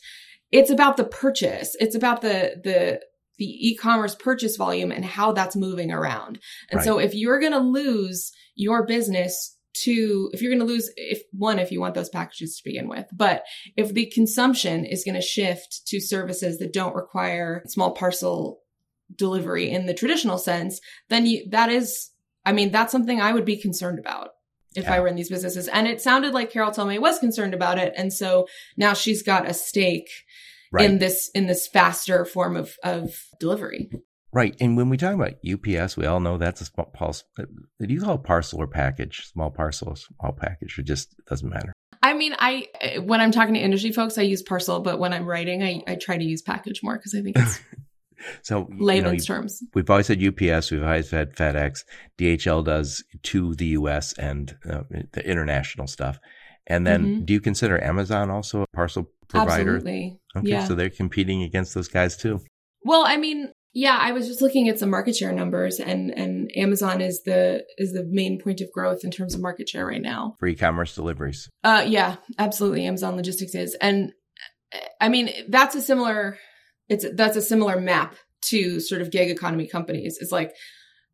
[0.50, 1.76] it's about the purchase.
[1.78, 3.00] It's about the the
[3.38, 6.40] the e-commerce purchase volume and how that's moving around.
[6.70, 6.84] And right.
[6.84, 11.22] so if you're going to lose your business to if you're going to lose if
[11.32, 13.44] one if you want those packages to begin with but
[13.76, 18.60] if the consumption is going to shift to services that don't require small parcel
[19.14, 22.10] delivery in the traditional sense then you that is
[22.44, 24.30] i mean that's something i would be concerned about
[24.76, 24.94] if Yeah.
[25.02, 25.66] I in these businesses.
[25.68, 27.92] And it sounded like Carol Tomé was concerned about it.
[27.96, 30.08] And so now she's got a stake
[30.72, 30.88] Right.
[30.88, 33.90] in this in this faster form of of delivery.
[34.32, 34.54] Right.
[34.60, 37.26] And when we talk about UPS, we all know that's a small parcel.
[37.36, 37.46] Do
[37.80, 39.26] you call it parcel or package?
[39.32, 40.78] Small parcel small package?
[40.78, 41.72] It just doesn't matter.
[42.02, 42.68] I mean, I
[43.04, 45.96] when I'm talking to industry folks, I use parcel, but when I'm writing, I, I
[45.96, 47.60] try to use package more because I think it's
[48.42, 49.62] So, you know, layman's terms.
[49.74, 51.84] we've always had UPS, we've always had FedEx,
[52.18, 56.18] DHL does to the US and uh, the international stuff.
[56.66, 57.26] And then Mhm.
[57.26, 59.76] do you consider Amazon also a parcel provider?
[59.76, 60.20] Absolutely.
[60.36, 60.48] Okay.
[60.50, 60.64] Yeah.
[60.64, 62.40] So they're competing against those guys too.
[62.84, 66.50] Well, I mean, yeah, I was just looking at some market share numbers, and and
[66.56, 70.02] Amazon is the is the main point of growth in terms of market share right
[70.02, 70.36] now.
[70.40, 71.48] for e-commerce deliveries.
[71.62, 72.86] Uh, yeah, absolutely.
[72.86, 74.12] Amazon Logistics is, and
[75.00, 76.38] I mean that's a similar,
[76.88, 80.18] it's that's a similar map to sort of gig economy companies.
[80.20, 80.52] It's like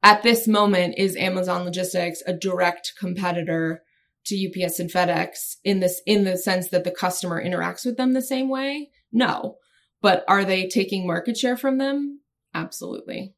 [0.03, 3.83] at this moment is Amazon Logistics a direct competitor
[4.27, 8.13] to UPS and FedEx in this in the sense that the customer interacts with them
[8.13, 8.91] the same way?
[9.13, 9.57] No,
[10.01, 12.21] but are they taking market share from them?
[12.57, 13.35] Absolutely.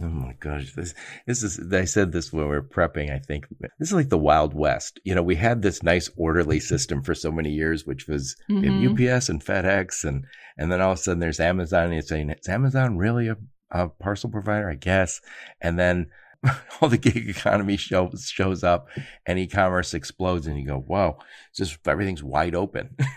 [0.00, 0.94] Oh my gosh, this
[1.26, 1.60] this is.
[1.72, 3.10] I said this when we were prepping.
[3.12, 3.46] I think
[3.80, 5.00] this is like the Wild West.
[5.02, 8.92] You know, we had this nice orderly system for so many years, which was Mhm.
[8.92, 10.24] UPS and FedEx, and
[10.56, 11.86] and then all of a sudden there's Amazon.
[11.86, 13.36] And you're saying, is Amazon really a,
[13.72, 14.70] a parcel provider?
[14.70, 15.20] I guess.
[15.60, 16.10] And then
[16.80, 18.88] all the gig economy shows shows up,
[19.26, 21.18] and e-commerce explodes, and you go, "Whoa!"
[21.50, 22.94] It's just everything's wide open.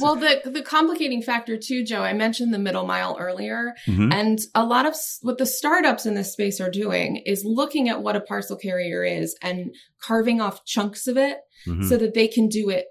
[0.00, 2.02] Well, the the complicating factor too, Joe.
[2.02, 4.12] I mentioned the middle mile earlier, Mhm.
[4.12, 8.02] and a lot of what the startups in this space are doing is looking at
[8.02, 11.88] what a parcel carrier is and carving off chunks of it Mhm.
[11.88, 12.86] so that they can do it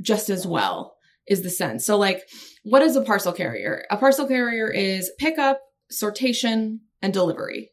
[0.00, 0.94] just as well.
[1.26, 1.84] Is the sense.
[1.84, 2.22] So, like,
[2.64, 3.84] what is a parcel carrier?
[3.90, 5.60] A parcel carrier is pickup,
[5.92, 7.70] sortation, and delivery.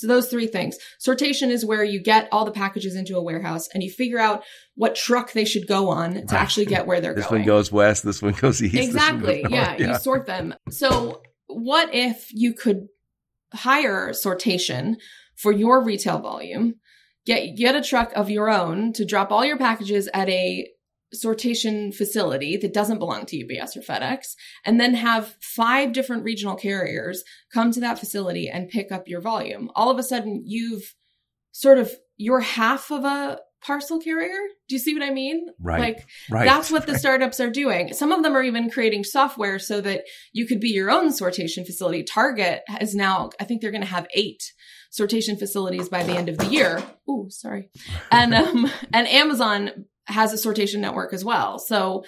[0.00, 0.76] So those three things.
[1.04, 4.42] Sortation is where you get all the packages into a warehouse and you figure out
[4.74, 6.32] what truck they should go on to Right.
[6.32, 7.42] actually get where they're this going.
[7.42, 8.04] This one goes west.
[8.04, 8.74] This one goes east.
[8.76, 9.42] Exactly.
[9.42, 9.80] goes Yeah, north.
[9.80, 10.54] you sort them.
[10.70, 12.86] So, what if you could
[13.52, 14.96] hire sortation
[15.36, 16.74] for your retail volume?
[17.26, 20.66] Get get a truck of your own to drop all your packages at a
[21.14, 26.54] sortation facility that doesn't belong to UPS or FedEx, and then have five different regional
[26.54, 29.70] carriers come to that facility and pick up your volume.
[29.74, 30.94] All of a sudden, you've
[31.52, 34.38] sort of you're half of a parcel carrier.
[34.68, 35.46] Do you see what I mean?
[35.60, 35.80] Right.
[35.80, 36.44] Like Right.
[36.46, 37.92] that's what the startups are doing.
[37.92, 41.66] Some of them are even creating software so that you could be your own sortation
[41.66, 42.02] facility.
[42.02, 44.42] Target is now, I think they're going to have eight
[44.90, 46.82] sortation facilities by the end of the year.
[47.08, 47.70] Oh, sorry.
[48.10, 51.58] And, um, and Amazon has a sortation network as well.
[51.58, 52.04] So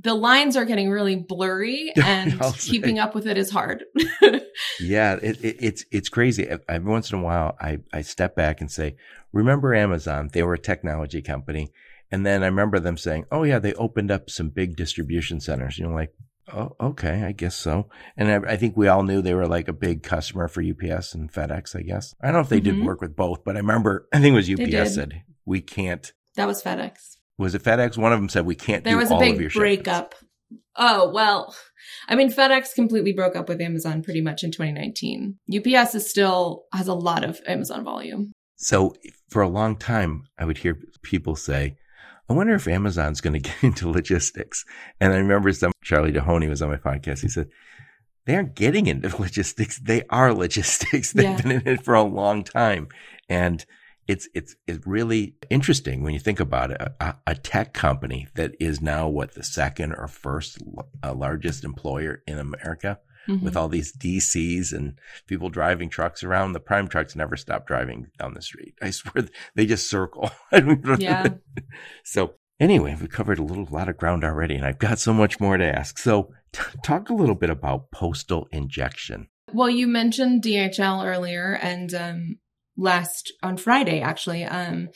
[0.00, 3.84] the lines are getting really blurry and keeping up with it is hard.
[4.80, 6.48] Yeah, it, it, it's it's crazy.
[6.68, 8.96] Every once in a while, I I step back and say,
[9.32, 10.30] "Remember Amazon?
[10.32, 11.72] They were a technology company."
[12.10, 15.78] And then I remember them saying, "Oh yeah, they opened up some big distribution centers."
[15.78, 16.14] You know, like,
[16.52, 19.68] "Oh, okay, I guess so." And I, I think we all knew they were like
[19.68, 21.76] a big customer for UPS and FedEx.
[21.78, 22.84] I guess I don't know if they did Mhm.
[22.86, 24.50] work with both, but I remember I think it was.
[24.84, 26.12] UPS said we can't.
[26.36, 27.15] that was FedEx.
[27.38, 27.96] Was it FedEx?
[27.98, 28.84] One of them said we can't.
[28.84, 30.14] There do was a all of your big shipments." breakup.
[30.76, 31.54] Oh, well,
[32.08, 35.38] I mean, FedEx completely broke up with Amazon pretty much in 2019.
[35.54, 38.32] UPS is still has a lot of Amazon volume.
[38.56, 38.94] So
[39.30, 41.76] for a long time, I would hear people say,
[42.28, 44.64] I wonder if Amazon's going to get into logistics.
[45.00, 47.20] And I remember some Charlie Dehoney was on my podcast.
[47.20, 47.48] He said,
[48.26, 49.78] they aren't getting into logistics.
[49.78, 51.12] They are logistics.
[51.14, 51.40] They've Yeah.
[51.40, 52.88] been in it for a long time.
[53.28, 53.64] And
[54.08, 56.80] it's, it's, it's really interesting when you think about it.
[57.00, 60.58] A, a tech company that is now what the second or first
[61.02, 63.42] uh, largest employer in America Mhm.
[63.42, 66.52] with all these DCs and people driving trucks around.
[66.52, 68.74] The prime trucks never stop driving down the street.
[68.80, 70.30] I swear they just circle.
[70.52, 71.26] I don't even- Yeah.
[72.04, 75.40] So anyway, we covered a little lot of ground already, and I've got so much
[75.40, 75.98] more to ask.
[75.98, 79.26] So t- talk a little bit about postal injection.
[79.52, 82.36] Well, you mentioned DHL earlier, and um,
[82.76, 84.88] last on Friday, actually, um,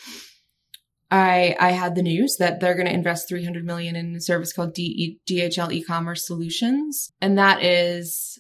[1.11, 4.53] I I had the news that they're going to invest 300 million in a service
[4.53, 8.39] called D- DHL E-commerce Solutions, and that is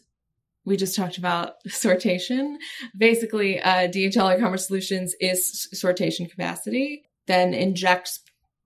[0.64, 2.56] we just talked about sortation.
[2.96, 8.20] Basically, uh, DHL E-commerce Solutions is sortation capacity, then injects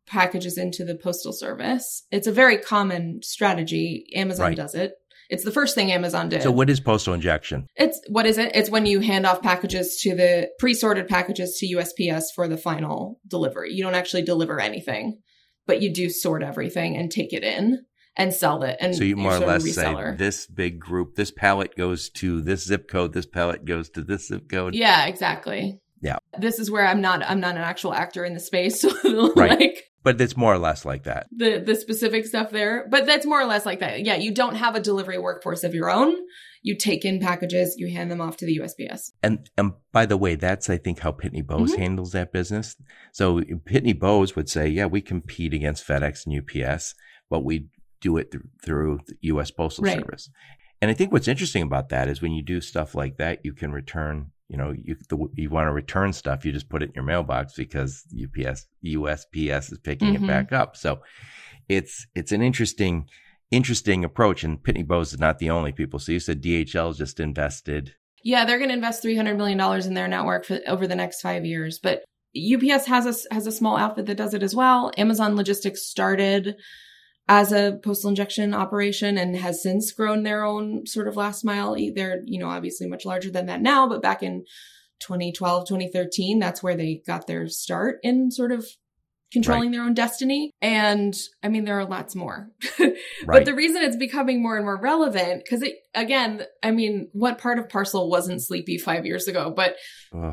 [0.07, 2.03] packages into the postal service.
[2.11, 4.07] It's a very common strategy.
[4.15, 4.57] Amazon Right.
[4.57, 4.93] does it.
[5.31, 6.43] It's the first thing Amazon did.
[6.43, 7.67] So what is postal injection?
[7.77, 8.53] It's what is it?
[8.55, 13.21] It's when you hand off packages to the pre-sorted packages to USPS for the final
[13.27, 13.73] delivery.
[13.73, 15.21] You don't actually deliver anything,
[15.67, 17.85] but you do sort everything and take it in
[18.17, 18.77] and sell it.
[18.81, 22.65] And So you more or less say this big group, this pallet goes to this
[22.65, 24.75] zip code, this pallet goes to this zip code.
[24.75, 25.81] Yeah, exactly.
[26.01, 26.19] Yeah.
[26.39, 28.81] This is where I'm not I'm not an actual actor in the space.
[28.81, 29.59] So Right.
[29.59, 31.27] like But it's more or less like that.
[31.37, 32.87] the the specific stuff there.
[32.89, 34.05] But that's more or less like that.
[34.05, 36.15] Yeah, you don't have a delivery workforce of your own.
[36.63, 39.11] You take in packages, you hand them off to the USPS.
[39.23, 41.79] And and by the way, that's I think how Pitney Bowes Mhm.
[41.79, 42.77] handles that business.
[43.13, 46.95] So Pitney Bowes would say, yeah, we compete against FedEx and UPS,
[47.29, 47.69] but we
[48.01, 49.51] do it th- through the U.S.
[49.51, 49.99] Postal Right.
[49.99, 50.31] Service.
[50.83, 53.55] And I think what's interesting about that is when you do stuff like that, you
[53.55, 54.33] can return.
[54.55, 57.03] You know, you the, you want to return stuff, you just put it in your
[57.03, 60.23] mailbox because UPS USPS is picking Mhm.
[60.23, 60.77] it back up.
[60.77, 61.01] So
[61.69, 63.09] it's it's an interesting
[63.51, 64.45] interesting approach.
[64.45, 65.99] And Pitney Bowes is not the only people.
[65.99, 69.87] So you said DHL just invested Yeah, they're going to invest three hundred million dollars
[69.87, 71.81] in their network for, over the next five years.
[71.83, 72.05] But
[72.37, 74.93] UPS has a has a small outfit that does it as well.
[74.97, 76.55] Amazon Logistics started
[77.29, 81.75] as a postal injection operation and has since grown their own sort of last mile.
[81.95, 84.45] They're you know obviously much larger than that now, but back in
[85.01, 88.67] 2012 2013 that's where they got their start in sort of
[89.35, 90.51] controlling their own destiny.
[90.63, 92.49] And i mean there are lots more.
[93.27, 93.39] Right.
[93.39, 97.39] but the reason it's becoming more and more relevant because it again i mean what
[97.39, 99.53] part of parcel wasn't sleepy five years ago?
[99.55, 99.77] But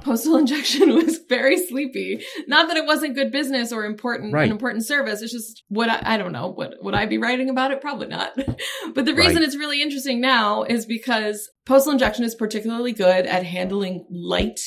[0.04, 2.24] postal injection was very sleepy.
[2.48, 4.46] Not that it wasn't good business or important Right.
[4.46, 5.22] an important service.
[5.22, 6.48] It's just what I, I don't know.
[6.52, 7.82] What would i be writing about it?
[7.82, 8.32] Probably not.
[8.96, 9.46] But the reason Right.
[9.46, 14.60] it's really interesting now is because postal injection is particularly good at handling light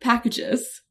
[0.00, 0.82] packages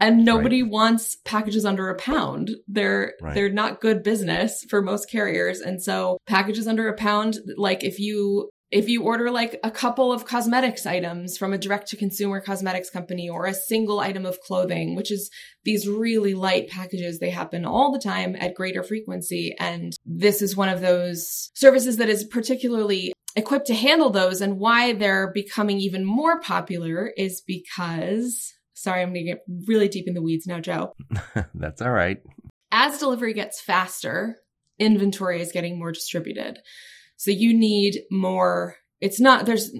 [0.00, 3.34] and nobody wants packages under a pound they're Right.
[3.34, 7.98] they're not good business for most carriers and so packages under a pound like if
[7.98, 12.40] you if you order like a couple of cosmetics items from a direct to consumer
[12.40, 15.28] cosmetics company or a single item of clothing, which is
[15.64, 19.56] these really light packages, they happen all the time at greater frequency.
[19.58, 24.40] And this is one of those services that is particularly equipped to handle those.
[24.40, 29.88] And why they're becoming even more popular is because, sorry, I'm going to get really
[29.88, 30.94] deep in the weeds now, Joe.
[31.54, 32.18] That's all right.
[32.72, 34.36] As delivery gets faster,
[34.78, 36.58] inventory is getting more distributed.
[37.16, 38.76] So you need more.
[39.00, 39.70] It's not, there's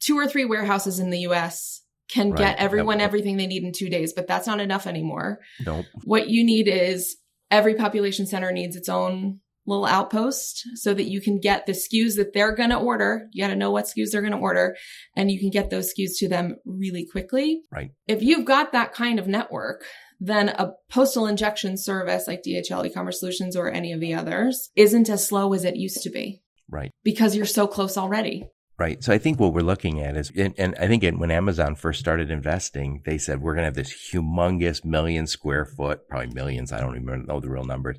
[0.00, 1.80] two or three warehouses in the US
[2.10, 2.38] can Right.
[2.38, 3.06] get everyone Yep.
[3.06, 5.38] everything they need in two days, but that's not enough anymore.
[5.64, 5.86] Nope.
[6.04, 7.16] What you need is
[7.50, 12.16] every population center needs its own little outpost so that you can get the SKUs
[12.16, 13.28] that they're going to order.
[13.32, 14.76] You got to know what SKUs they're going to order
[15.16, 17.62] and you can get those SKUs to them really quickly.
[17.70, 17.90] Right.
[18.06, 19.84] If you've got that kind of network,
[20.20, 25.08] then a postal injection service like DHL e-commerce solutions or any of the others isn't
[25.08, 26.90] as slow as it used to be Right.
[27.02, 28.48] because you're so close already.
[28.76, 29.04] Right.
[29.04, 31.76] So I think what we're looking at is, and, and I think it, when Amazon
[31.76, 36.34] first started investing, they said we're going to have this humongous million square foot, probably
[36.34, 36.72] millions.
[36.72, 37.98] I don't even know the real numbers.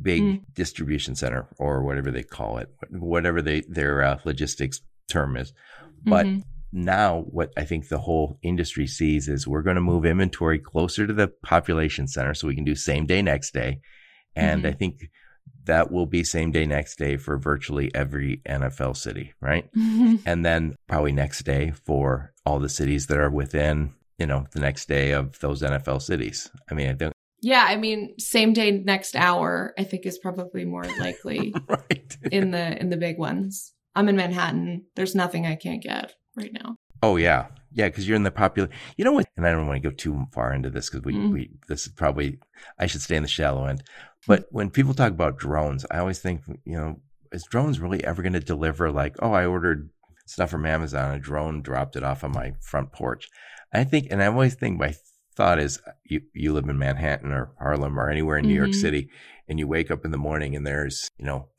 [0.00, 0.40] Big Mm.
[0.54, 5.52] distribution center or whatever they call it, whatever they, their uh, logistics term is.
[6.04, 6.42] But Mhm.
[6.72, 11.06] now what I think the whole industry sees is we're going to move inventory closer
[11.06, 13.80] to the population center so we can do same day, next day.
[14.34, 14.68] And Mhm.
[14.68, 15.08] I think
[15.64, 19.68] that will be same day, next day for virtually every NFL city, right?
[20.26, 24.60] and then probably next day for all the cities that are within, you know, the
[24.60, 26.50] next day of those NFL cities.
[26.70, 27.12] I mean, I don't,
[27.46, 31.54] yeah, I mean, same day, next hour, I think is probably more likely.
[31.68, 32.16] right.
[32.32, 33.72] in the in the big ones.
[33.94, 34.84] I'm in Manhattan.
[34.96, 36.74] There's nothing I can't get right now.
[37.04, 38.68] Oh yeah, yeah, because you're in the popular.
[38.96, 39.28] You know what?
[39.36, 41.32] And I don't want to go too far into this because we, Mm.
[41.32, 42.40] we this is probably
[42.80, 43.84] I should stay in the shallow end.
[44.26, 46.96] But when people talk about drones, I always think, you know,
[47.30, 48.90] is drones really ever going to deliver?
[48.90, 49.90] Like, oh, I ordered
[50.26, 53.28] stuff from Amazon, a drone dropped it off on my front porch.
[53.72, 54.96] I think, and I always think my
[55.36, 58.80] thought is, you you live in Manhattan or Harlem or anywhere in New York Mhm.
[58.80, 59.10] City,
[59.48, 61.48] and you wake up in the morning and there's, you know.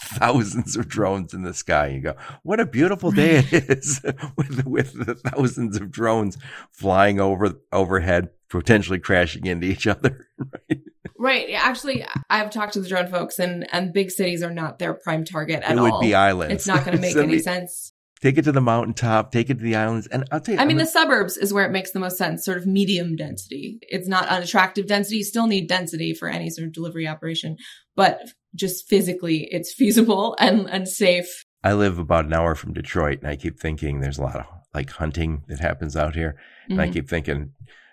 [0.00, 1.88] thousands of drones in the sky.
[1.88, 4.00] You go, what a beautiful day it is
[4.36, 6.36] with with the thousands of drones
[6.70, 10.28] flying over overhead, potentially crashing into each other.
[10.68, 10.80] Right?
[11.18, 11.46] Right.
[11.54, 15.24] Actually, I've talked to the drone folks, and and big cities are not their prime
[15.24, 15.90] target at it all.
[15.90, 16.54] would be islands.
[16.54, 17.92] It's not going to make Send any sense.
[18.22, 19.30] Take it to the mountaintop.
[19.30, 20.60] Take it to the islands, and I'll tell you.
[20.60, 22.44] I mean, I'm the suburbs is where it makes the most sense.
[22.44, 23.78] Sort of medium density.
[23.82, 25.18] It's not unattractive density.
[25.18, 27.56] You still need density for any sort of delivery operation,
[27.94, 28.20] but
[28.54, 31.44] just physically, it's feasible and and safe.
[31.62, 34.46] I live about an hour from Detroit, and I keep thinking there's a lot of
[34.72, 36.36] like hunting that happens out here,
[36.70, 36.92] and I Mhm.
[36.92, 37.52] keep thinking.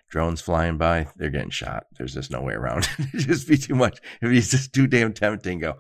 [0.10, 1.86] Drones flying by, they're getting shot.
[1.98, 2.88] There's just no way around.
[3.16, 3.98] It'd just be too much.
[4.22, 5.78] If it's just too damn tempting, go,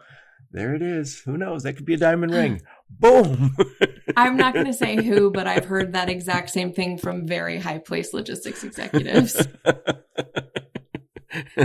[0.53, 1.19] there it is.
[1.21, 1.63] Who knows?
[1.63, 2.61] That could be a diamond ring.
[2.89, 3.57] Boom.
[4.15, 7.57] I'm not going to say who, but I've heard that exact same thing from very
[7.59, 9.47] high place logistics executives.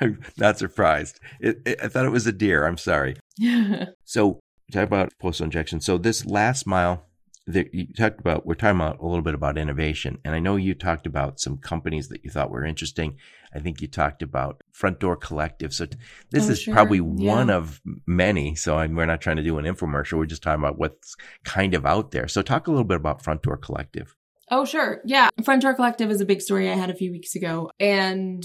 [0.00, 1.18] I'm not surprised.
[1.40, 2.66] It, it, I thought it was a deer.
[2.66, 3.16] I'm sorry.
[4.04, 4.40] So
[4.72, 5.80] talk about postal injection.
[5.80, 7.04] So this last mile
[7.46, 10.56] that you talked about we're talking about a little bit about innovation, and I know
[10.56, 13.16] you talked about some companies that you thought were interesting.
[13.54, 15.72] I think you talked about Front Door Collective.
[15.72, 15.96] So t-
[16.30, 16.74] this Oh, is sure.
[16.74, 17.34] probably Yeah.
[17.34, 18.54] one of many.
[18.54, 20.18] So I, we're not trying to do an infomercial.
[20.18, 22.28] We're just talking about what's kind of out there.
[22.28, 24.14] So talk a little bit about Front Door Collective.
[24.50, 25.02] Oh, sure.
[25.04, 25.28] Yeah.
[25.44, 27.70] Front Door Collective is a big story I had a few weeks ago.
[27.78, 28.42] And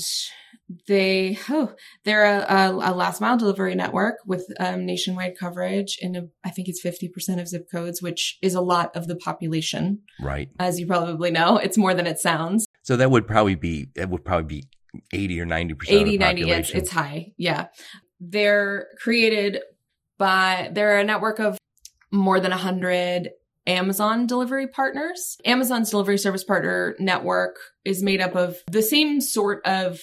[0.88, 1.74] they, oh,
[2.04, 6.50] they're a, a, a last mile delivery network with um, nationwide coverage in, a, I
[6.50, 10.00] think it's 50% of zip codes, which is a lot of the population.
[10.20, 10.50] Right.
[10.60, 12.66] As you probably know, it's more than it sounds.
[12.82, 14.68] So that would probably be that would probably be
[15.12, 16.02] eighty or ninety percent.
[16.02, 17.32] 80, of the 90, it's, it's high.
[17.38, 17.68] Yeah.
[18.20, 19.62] They're created
[20.18, 21.58] by, they're a network of
[22.12, 23.30] more than 100
[23.66, 25.38] Amazon delivery partners.
[25.46, 30.00] Amazon's delivery service partner network is made up of the same sort of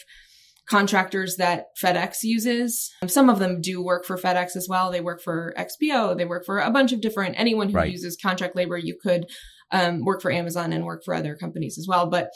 [0.69, 2.91] contractors that FedEx uses.
[3.07, 4.91] Some of them do work for FedEx as well.
[4.91, 6.17] They work for XPO.
[6.17, 7.91] They work for a bunch of different, anyone who Right.
[7.91, 9.27] uses contract labor, you could
[9.73, 12.09] um, work for Amazon and work for other companies as well.
[12.09, 12.31] But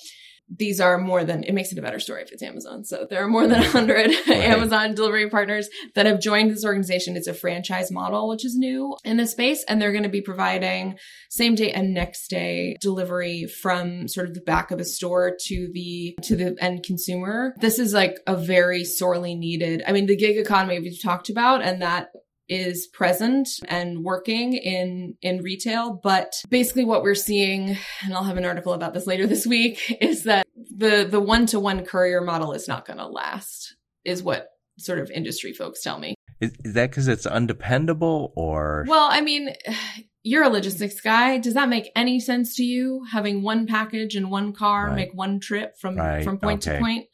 [0.49, 2.85] these are more than, it makes it a better story if it's Amazon.
[2.85, 7.17] So there are more than 100 Amazon delivery partners that have joined this organization.
[7.17, 9.65] It's a franchise model, which is new in this space.
[9.69, 10.99] And they're going to be providing
[11.31, 15.71] same day and next day delivery from sort of the back of the store to
[15.73, 17.55] the, to the end consumer.
[17.61, 21.63] This is like a very sorely needed, I mean, the gig economy we've talked about
[21.63, 22.09] and that
[22.49, 28.37] is present and working in in retail but basically what we're seeing and I'll have
[28.37, 32.21] an article about this later this week is that the the one to one courier
[32.21, 33.75] model is not going to last
[34.05, 36.15] is what sort of industry folks tell me.
[36.41, 38.85] Is, is that because it's undependable or?
[38.89, 39.55] Well i mean
[40.27, 41.37] you're a logistics guy.
[41.39, 44.97] Does that make any sense to you having one package in one car Right.
[44.97, 46.79] make one trip from Right, from point okay.
[46.79, 47.07] to point?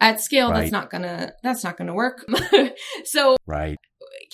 [0.00, 0.60] At scale Right.
[0.60, 2.24] that's not gonna that's not gonna work.
[3.04, 3.78] So right,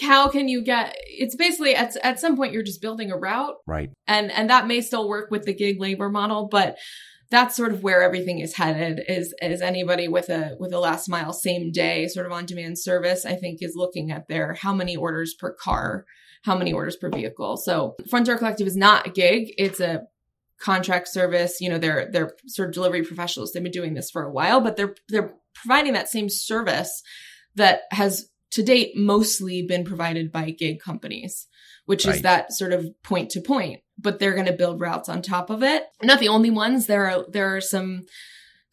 [0.00, 3.56] how can you get it's basically at, at some point you're just building a route.
[3.66, 6.78] Right, and and that may still work with the gig labor model but
[7.30, 11.08] that's sort of where everything is headed is is anybody with a with a last
[11.08, 14.74] mile same day sort of on demand service i think is looking at their how
[14.74, 16.04] many orders per car
[16.44, 17.56] how many orders per vehicle.
[17.56, 19.54] So front door collective is not a gig.
[19.56, 20.02] It's a
[20.60, 21.60] contract service.
[21.60, 23.52] You know they're they're sort of delivery professionals.
[23.52, 27.02] They've been doing this for a while but they're they're providing that same service
[27.56, 31.46] that has to date mostly been provided by gig companies
[31.86, 35.20] which is that sort of point to point but they're going to build routes on
[35.22, 38.04] top of it not the only ones there are there are some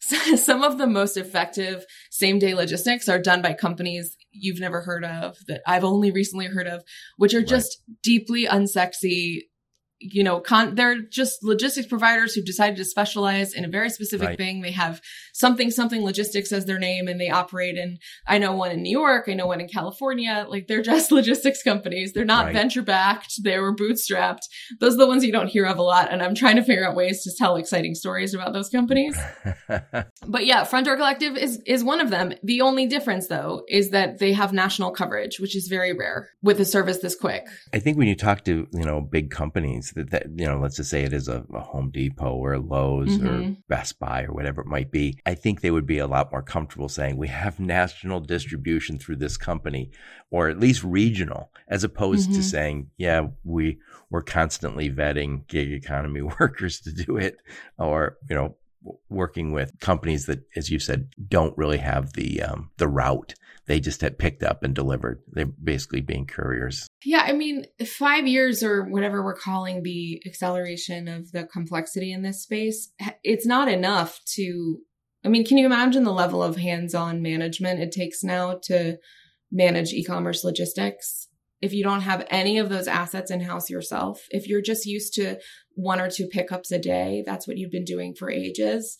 [0.00, 5.04] some of the most effective same day logistics are done by companies you've never heard
[5.04, 6.82] of that I've only recently heard of
[7.18, 7.46] which are Right.
[7.46, 9.42] just deeply unsexy
[10.04, 14.26] you know, con- they're just logistics providers who've decided to specialize in a very specific
[14.30, 14.36] Right.
[14.36, 14.60] thing.
[14.60, 15.00] They have
[15.32, 18.90] something, something logistics as their name and they operate in, I know one in New
[18.98, 19.24] York.
[19.28, 20.46] I know one in California.
[20.48, 22.12] Like they're just logistics companies.
[22.12, 22.54] They're not Right.
[22.54, 23.42] venture backed.
[23.44, 24.42] They were bootstrapped.
[24.80, 26.12] Those are the ones you don't hear of a lot.
[26.12, 29.16] And I'm trying to figure out ways to tell exciting stories about those companies.
[30.26, 32.32] But yeah, Front Door Collective is is one of them.
[32.42, 36.60] The only difference though is that they have national coverage, which is very rare with
[36.60, 37.44] a service this quick.
[37.74, 40.76] I think when you talk to you know big companies that, that you know let's
[40.76, 43.56] just say it is a, a Home Depot or Lowe's or Mhm.
[43.68, 46.42] Best Buy or whatever it might be, I think they would be a lot more
[46.42, 49.90] comfortable saying we have national distribution through this company
[50.30, 52.44] or at least regional, as opposed to Mhm.
[52.44, 53.78] saying yeah we
[54.10, 57.36] we're constantly vetting gig economy workers to do it
[57.78, 58.56] or you know
[59.08, 63.34] working with companies that as you said don't really have the um, the route
[63.66, 68.26] they just had picked up and delivered they're basically being couriers Yeah, I mean, five
[68.26, 72.90] years or whatever we're calling the acceleration of the complexity in this space,
[73.22, 74.78] it's not enough to.
[75.24, 78.98] I mean, can you imagine the level of hands on management it takes now to
[79.50, 81.28] manage e commerce logistics?
[81.60, 85.14] If you don't have any of those assets in house yourself, if you're just used
[85.14, 85.38] to
[85.74, 88.98] one or two pickups a day, that's what you've been doing for ages.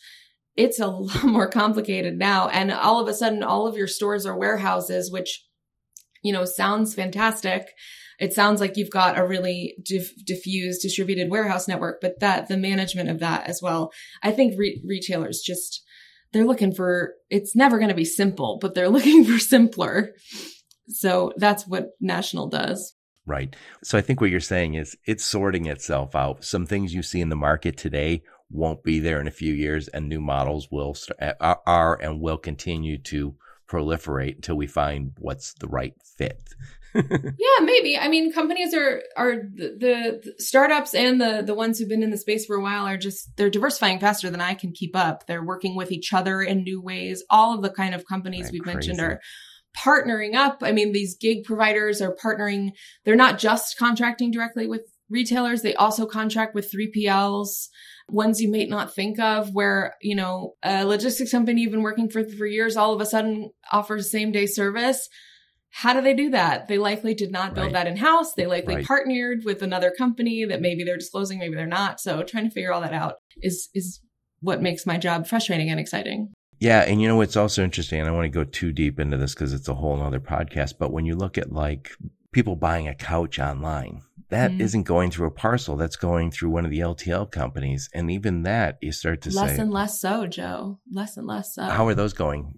[0.57, 2.49] It's a lot more complicated now.
[2.49, 5.45] And all of a sudden, all of your stores are warehouses, which
[6.23, 7.73] you know, sounds fantastic.
[8.19, 12.57] It sounds like you've got a really diff- diffused distributed warehouse network, but that the
[12.57, 13.93] management of that as well.
[14.23, 15.83] I think re- retailers just,
[16.33, 20.15] they're looking for, it's never going to be simple, but they're looking for simpler.
[20.89, 22.95] So that's what National does.
[23.25, 23.55] Right.
[23.85, 26.45] So I think what you're saying is it's sorting itself out.
[26.45, 29.89] Some things you see in the market today won't be there in a few years,
[29.89, 30.97] and new models will
[31.41, 33.35] are and will continue to
[33.69, 36.43] proliferate until we find what's the right fit.
[37.39, 37.97] Yeah, maybe.
[37.99, 42.11] I mean, companies are are the, the startups and the the ones who've been in
[42.11, 45.27] the space for a while are just they're diversifying faster than I can keep up.
[45.27, 47.25] They're working with each other in new ways.
[47.31, 49.21] All of the kind of companies Right, we've mentioned are
[49.77, 50.59] partnering up.
[50.63, 52.73] I mean, these gig providers are partnering.
[53.05, 55.63] They're not just contracting directly with retailers.
[55.63, 57.69] They also contract with 3PLs,
[58.09, 62.11] ones you may not think of, where, you know, a logistics company you've been working
[62.11, 65.09] for for years all of a sudden offers same day service.
[65.75, 66.69] How do they do that?
[66.69, 67.73] They likely did not build Right.
[67.73, 68.35] that in house.
[68.35, 68.87] They likely Right.
[68.87, 71.99] partnered with another company that maybe they're disclosing, maybe they're not.
[71.99, 74.01] So trying to figure all that out is is
[74.41, 76.33] what makes my job frustrating and exciting.
[76.61, 79.17] Yeah, and you know what's also interesting, and I want to go too deep into
[79.17, 81.91] this because it's a whole other podcast, but when you look at like
[82.33, 84.75] people buying a couch online, that Mhm.
[84.75, 87.89] not going through a parcel, that's going through one of the LTL companies.
[87.95, 90.81] And even that, you start to see less say, and less so, Joe.
[90.91, 91.63] Less and less so.
[91.65, 92.55] how are those going?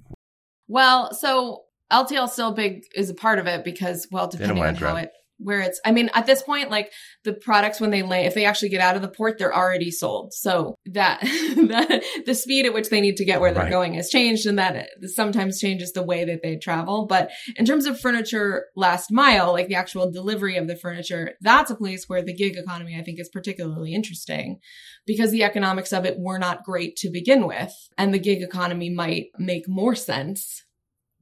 [0.68, 1.63] Well, so
[1.94, 5.60] LTL still big is a part of it because, well, depending on how it, where
[5.60, 6.92] it's, I mean, at this point, like
[7.24, 9.90] the products when they lay, if they actually get out of the port, they're already
[9.90, 10.32] sold.
[10.32, 13.70] So that, that the speed at which they need to get where they're Right.
[13.70, 17.06] going has changed and that sometimes changes the way that they travel.
[17.06, 21.70] But in terms of furniture last mile, like the actual delivery of the furniture, that's
[21.70, 24.60] a place where the gig economy, I think, is particularly interesting
[25.06, 27.72] because the economics of it were not great to begin with.
[27.98, 30.62] And the gig economy might make more sense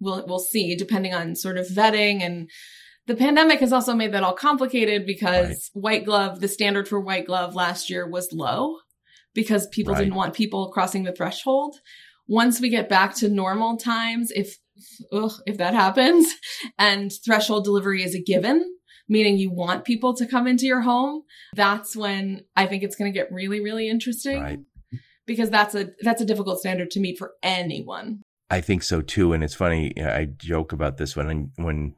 [0.02, 2.50] we'll we'll see depending on sort of vetting and
[3.06, 7.26] the pandemic has also made that all complicated because white glove the standard for white
[7.26, 8.76] glove last year was low
[9.34, 10.00] because people Right.
[10.04, 11.76] didn't want people crossing the threshold
[12.28, 14.58] once we get back to normal times if
[15.12, 16.32] ugh, if that happens
[16.78, 18.64] and threshold delivery is a given
[19.08, 21.22] meaning you want people to come into your home
[21.54, 24.58] that's when i think it's going to get really really interesting Right.
[25.26, 28.20] because that's a that's a difficult standard to meet for anyone
[28.52, 29.32] I think so too.
[29.32, 31.94] And it's funny, I joke about this when when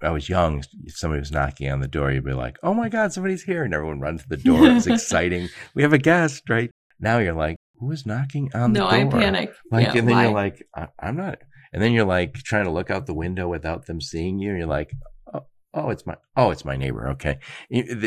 [0.00, 2.88] I was young, if somebody was knocking on the door, you'd be like, "Oh my
[2.88, 4.66] God, somebody's here!" and everyone runs to the door.
[4.68, 5.48] It's exciting.
[5.74, 6.70] We have a guest, right?
[7.00, 9.98] Now you're like, "Who is knocking on no the door?" No, i panic Like, Yeah,
[9.98, 10.22] and then why?
[10.24, 10.66] you're like,
[11.00, 11.38] "I'm not."
[11.72, 14.50] And then you're like trying to look out the window without them seeing you.
[14.50, 14.92] And you're like,
[15.34, 17.40] "Oh, oh, it's my, oh, it's my neighbor." Okay.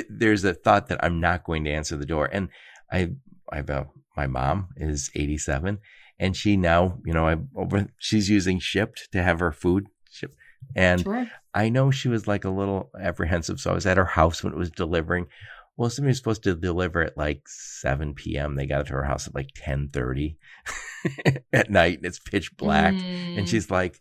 [0.09, 2.47] There's a thought that I'm not going to answer the door, and
[2.89, 3.09] I,
[3.51, 5.79] I have a, my mom is 87,
[6.19, 10.35] and she now, you know, I over, she's using Shipt to have her food shipped,
[10.75, 11.27] and Sure.
[11.53, 13.59] I know she was like a little apprehensive.
[13.59, 15.27] So I was at her house when it was delivering.
[15.75, 18.55] Well, somebody was supposed to deliver at like 7 p.m.
[18.55, 20.37] They got it to her house at like 10:30
[21.53, 22.93] at night, and it's pitch black.
[22.93, 23.39] Mm.
[23.39, 23.99] And she's like,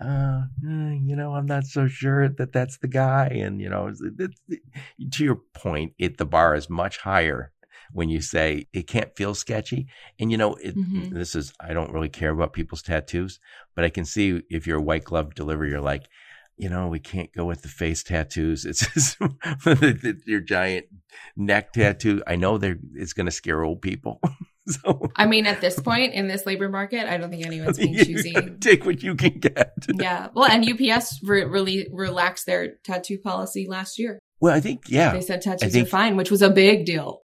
[0.00, 3.26] uh, eh, you know, I'm not so sure that that's the guy.
[3.26, 4.28] And you know, it's-
[5.12, 7.52] to your point, it the bar is much higher
[7.92, 9.86] when you say it can't feel sketchy.
[10.18, 11.10] And you know, it, Mhm.
[11.12, 13.38] this is I don't really care about people's tattoos,
[13.74, 16.04] but I can see if you're a white glove delivery, you're like,
[16.56, 18.64] you know, we can't go with the face tattoos.
[18.64, 19.18] It's just
[20.26, 20.86] your giant
[21.36, 22.22] neck tattoo.
[22.26, 24.20] I know they're it's going to scare old people.
[24.68, 27.96] so I mean, at this point in this labor market, I don't think anyone's being
[28.04, 28.34] choosy.
[28.60, 29.72] take what you can get.
[29.94, 30.28] yeah.
[30.34, 34.18] Well, and UPS re- really relaxed their tattoo policy last year.
[34.40, 35.12] Well, I think yeah.
[35.12, 37.21] They said tattoos think- are fine, which was a big deal.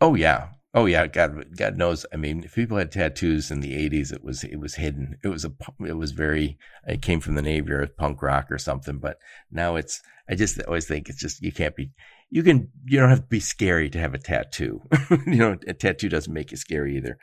[0.00, 0.48] Oh yeah.
[0.74, 1.06] Oh yeah.
[1.06, 2.04] God, God knows.
[2.12, 5.16] I mean, if people had tattoos in the '80s, it was it was hidden.
[5.24, 5.52] It was a
[5.86, 6.58] it was very.
[6.86, 8.98] It came from the Navy or punk rock or something.
[8.98, 9.18] But
[9.50, 10.02] now it's.
[10.28, 11.92] I just always think it's just you can't be.
[12.30, 12.68] You can.
[12.84, 14.82] You don't have to be scary to have a tattoo.
[15.26, 17.18] you know, a tattoo doesn't make you scary either.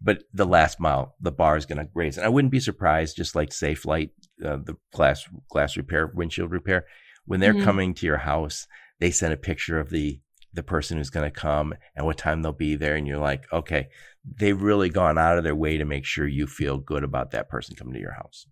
[0.00, 3.16] But the last mile, the bar is going to raise, and I wouldn't be surprised.
[3.16, 4.10] Just like Safelite,
[4.44, 6.84] uh, the glass glass repair, windshield repair,
[7.26, 7.64] when they're Mhm.
[7.64, 8.66] coming to your house,
[9.00, 10.20] they send a picture of the
[10.52, 13.44] the person who's going to come and what time they'll be there and you're like
[13.52, 13.88] okay.
[14.24, 17.48] They've really gone out of their way to make sure you feel good about that
[17.48, 18.46] person coming to your house.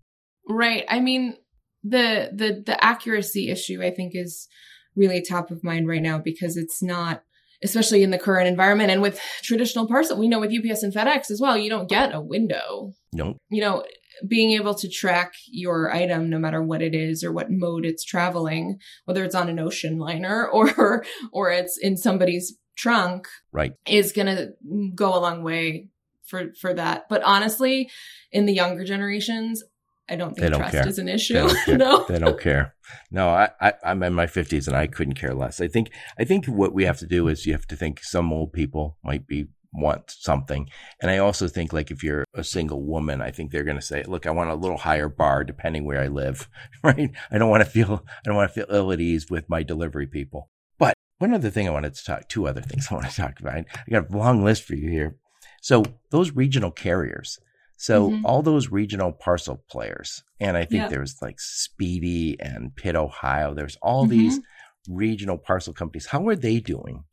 [0.49, 0.85] Right.
[0.89, 1.37] I mean,
[1.83, 4.49] the the the accuracy issue I think is
[4.95, 7.23] really top of mind right now because it's not
[7.63, 11.31] especially in the current environment and with traditional parcel we know with UPS and FedEx
[11.31, 12.93] as well you don't get a window.
[13.13, 13.37] Nope.
[13.51, 13.85] You know,
[14.27, 18.05] being able to track your item no matter what it is or what mode it's
[18.05, 24.13] traveling, whether it's on an ocean liner or or it's in somebody's trunk, right is
[24.13, 24.53] going to
[24.95, 25.89] go a long way
[26.27, 27.05] for for that.
[27.09, 27.89] But honestly,
[28.33, 29.63] in the younger generations,
[30.09, 30.89] I don't They think don't trust care.
[30.89, 31.35] is an issue.
[31.35, 32.05] don't no.
[32.09, 32.75] they don't care.
[33.11, 35.91] no I, I i'm in my 50s and i couldn't care less i think
[36.21, 38.97] i think what we have to do is you have to think some old people
[39.03, 40.69] might be want something.
[41.01, 43.83] And i also think like if you're a single woman i think they're going to
[43.83, 46.49] say look i want a little higher bar depending where i live
[46.83, 47.11] right?
[47.31, 49.63] I don't want to feel i don't want to feel ill at ease with my
[49.63, 50.51] delivery people.
[50.79, 53.41] But one other thing i wanted to talk two other things i want to talk
[53.41, 53.55] about.
[53.57, 55.17] I got a long list for you here.
[55.63, 57.39] So those regional carriers
[57.79, 58.23] so Mhm.
[58.25, 60.91] all those regional parcel players and i think Yep.
[60.91, 64.11] there's like Spee-Dee and pitt ohio there's all Mhm.
[64.11, 64.41] these
[64.89, 66.07] regional parcel companies.
[66.07, 67.05] How are they doing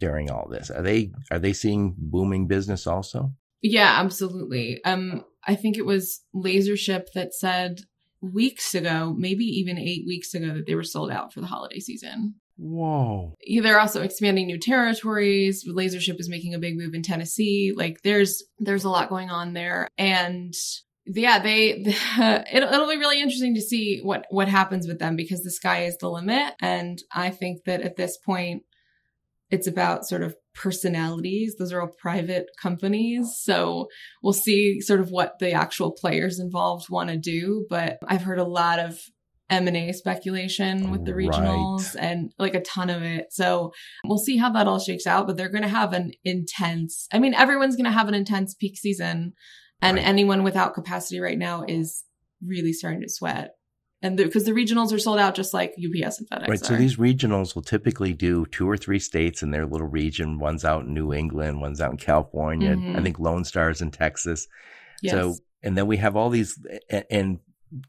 [0.00, 3.32] during all this are they are they seeing booming business also
[3.62, 4.82] Yeah, absolutely.
[4.84, 7.80] Um, I think it was Lasership that said
[8.20, 11.80] weeks ago, maybe even eight weeks ago, that they were sold out for the holiday
[11.80, 12.34] season.
[12.56, 13.34] Whoa.
[13.40, 15.64] Yeah, They're also expanding new territories.
[15.68, 17.72] Lasership is making a big move in Tennessee.
[17.74, 19.88] Like there's there's a lot going on there.
[19.96, 20.52] And
[21.06, 21.70] yeah, they
[22.52, 25.84] it'll, it'll be really interesting to see what what happens with them because the sky
[25.84, 26.54] is the limit.
[26.60, 28.64] And I think that at this point,
[29.50, 31.56] it's about sort of personalities.
[31.58, 33.38] Those are all private companies.
[33.40, 33.88] So
[34.22, 37.66] we'll see sort of what the actual players involved want to do.
[37.70, 38.98] But I've heard a lot of
[39.50, 42.04] M&A speculation with the regionals right.
[42.04, 43.28] and like a ton of it.
[43.30, 43.72] So
[44.04, 47.18] we'll see how that all shakes out, but they're going to have an intense, I
[47.18, 49.32] mean, everyone's going to have an intense peak season
[49.80, 50.06] and right.
[50.06, 52.04] anyone without capacity right now is
[52.44, 53.52] really starting to sweat.
[54.00, 56.48] And because the, the, regionals are sold out just like UPS and FedEx.
[56.48, 56.62] Right.
[56.62, 56.64] Are.
[56.64, 60.38] So these regionals will typically do two or three states in their little region.
[60.38, 62.76] One's out in New England, one's out in California.
[62.76, 62.96] Mm-hmm.
[62.96, 64.46] I think Lone Star's in Texas.
[65.02, 65.14] Yes.
[65.14, 65.34] So,
[65.64, 66.56] and then we have all these,
[67.10, 67.40] and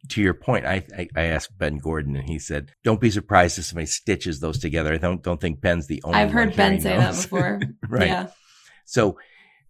[0.09, 3.57] to your point, I, I, I, asked Ben Gordon and he said, don't be surprised
[3.59, 4.93] if somebody stitches those together.
[4.93, 7.61] I don't, don't think Ben's the only I've heard Ben say that before.
[7.87, 8.07] right.
[8.07, 8.27] Yeah.
[8.85, 9.17] So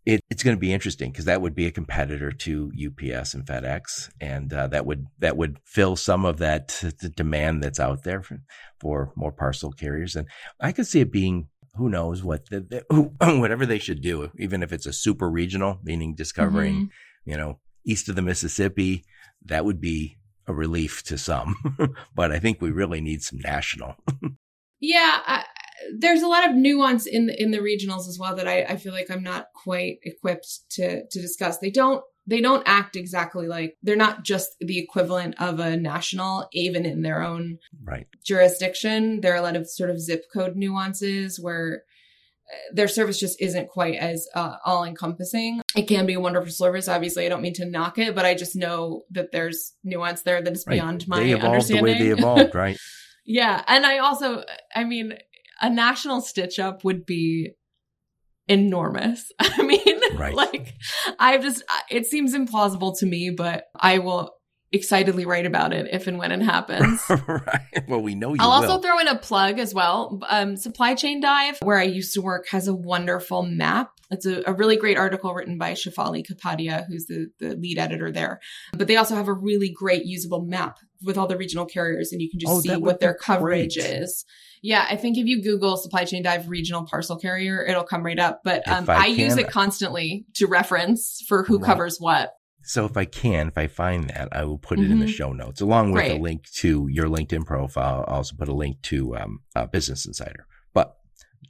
[0.09, 3.45] it, it's going to be interesting because that would be a competitor to UPS and
[3.45, 4.09] FedEx.
[4.19, 6.83] And uh, that would, that would fill some of that
[7.15, 8.39] demand that's out there for,
[8.79, 10.15] for more parcel carriers.
[10.15, 10.27] And
[10.59, 12.93] I could see it being who knows what the, the,
[13.39, 17.29] whatever they should do, even if it's a super regional, meaning discovering, mm-hmm.
[17.29, 19.03] you know, east of the Mississippi,
[19.45, 21.55] that would be a relief to some.
[22.15, 23.95] but I think we really need some national.
[24.79, 25.43] yeah, I,
[25.97, 28.77] there's a lot of nuance in the, in the regionals as well that I, I
[28.77, 31.57] feel like I'm not quite equipped to to discuss.
[31.59, 36.47] They don't they don't act exactly like they're not just the equivalent of a national,
[36.53, 39.21] even in their own right jurisdiction.
[39.21, 41.83] There are a lot of sort of zip code nuances where
[42.73, 45.61] their service just isn't quite as uh, all encompassing.
[45.75, 46.87] It can be a wonderful service.
[46.87, 50.41] Obviously, I don't mean to knock it, but I just know that there's nuance there
[50.41, 50.75] that is right.
[50.75, 51.85] beyond my they evolved understanding.
[51.85, 52.77] The way they evolved, right?
[53.25, 54.43] yeah, and I also,
[54.75, 55.13] I mean,
[55.61, 57.51] a national stitch up would be
[58.47, 59.31] enormous.
[59.39, 60.33] I mean, right.
[60.33, 60.73] like,
[61.19, 64.33] I've just, it seems implausible to me, but I will
[64.71, 67.01] excitedly write about it if and when it happens.
[67.27, 67.87] right.
[67.87, 68.37] Well, we know you.
[68.39, 68.69] I'll will.
[68.69, 70.19] also throw in a plug as well.
[70.29, 73.91] Um, Supply Chain Dive, where I used to work, has a wonderful map.
[74.11, 78.11] It's a, a really great article written by Shefali Kapadia, who's the, the lead editor
[78.11, 78.39] there.
[78.73, 82.21] But they also have a really great usable map with all the regional carriers, and
[82.21, 83.85] you can just oh, see what their coverage great.
[83.85, 84.25] is.
[84.61, 88.19] Yeah, I think if you Google supply chain dive regional parcel carrier, it'll come right
[88.19, 88.41] up.
[88.43, 91.65] But um, I, I use it constantly to reference for who right.
[91.65, 92.33] covers what.
[92.63, 94.91] So if I can, if I find that, I will put it mm-hmm.
[94.91, 95.13] in the mm-hmm.
[95.13, 96.19] show notes along with Great.
[96.19, 98.03] a link to your LinkedIn profile.
[98.07, 100.45] I'll also put a link to um, uh, Business Insider.
[100.73, 100.97] But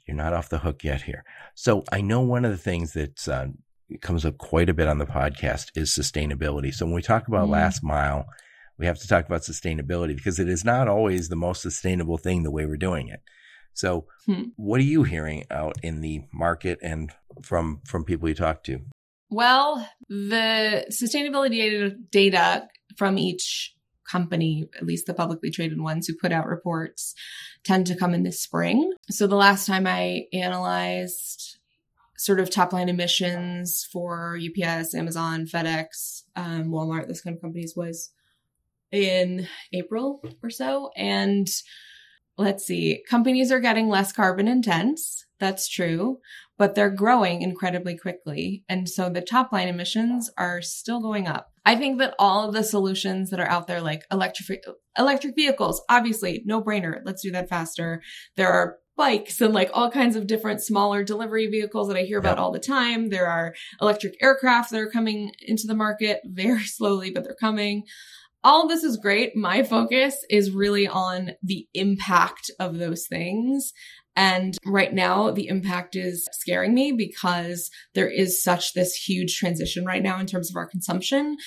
[0.08, 1.24] you're not off the hook yet here.
[1.56, 3.48] So I know one of the things that uh,
[4.02, 6.74] comes up quite a bit on the podcast is sustainability.
[6.74, 7.52] So when we talk about mm.
[7.52, 8.28] last mile,
[8.80, 12.44] we have to talk about sustainability because it is not always the most sustainable thing
[12.44, 13.22] the way we're doing it.
[13.74, 14.44] So, hmm.
[14.56, 17.12] what are you hearing out in the market and
[17.44, 18.80] from from people you talk to?
[19.30, 22.68] Well, the sustainability data,
[22.98, 23.76] from each
[24.10, 27.14] company, at least the publicly traded ones who put out reports,
[27.64, 28.92] tend to come in the spring.
[29.12, 31.60] So the last time I analyzed
[32.18, 37.76] sort of top line emissions for UPS, Amazon, FedEx, um, Walmart, those kind of companies
[37.78, 38.12] was
[38.92, 40.90] in April or so.
[40.96, 41.48] And
[42.38, 45.26] let's see, companies are getting less carbon intense.
[45.40, 46.20] That's true,
[46.58, 48.64] but they're growing incredibly quickly.
[48.68, 51.52] And so the top line emissions are still going up.
[51.66, 54.64] I think that all of the solutions that are out there, like electric,
[54.98, 57.00] electric vehicles, obviously no brainer.
[57.06, 58.02] Let's do that faster.
[58.36, 62.20] There are bikes and like all kinds of different smaller delivery vehicles that I hear
[62.20, 63.10] about all the time.
[63.10, 67.84] There are electric aircraft that are coming into the market very slowly, but they're coming
[68.44, 69.36] all this is great.
[69.36, 73.74] My focus is really on the impact of those things.
[74.16, 79.86] And right now, the impact is scaring me because there is such this huge transition
[79.86, 81.38] right now in terms of our consumption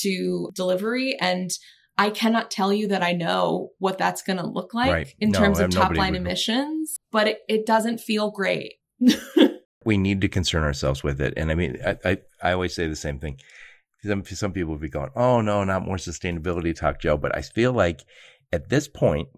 [0.00, 1.16] to delivery.
[1.20, 1.50] And
[1.98, 5.14] I cannot tell you that I know what that's going to look like right.
[5.20, 8.74] in no, terms of top line emissions, but it, it doesn't feel great.
[9.84, 11.34] we need to concern ourselves with it.
[11.36, 13.38] And I mean, I, I, I always say the same thing
[14.04, 17.42] some some people would be going, "Oh no, not more sustainability talk, Joe." But I
[17.42, 18.04] feel like
[18.52, 19.28] at this point,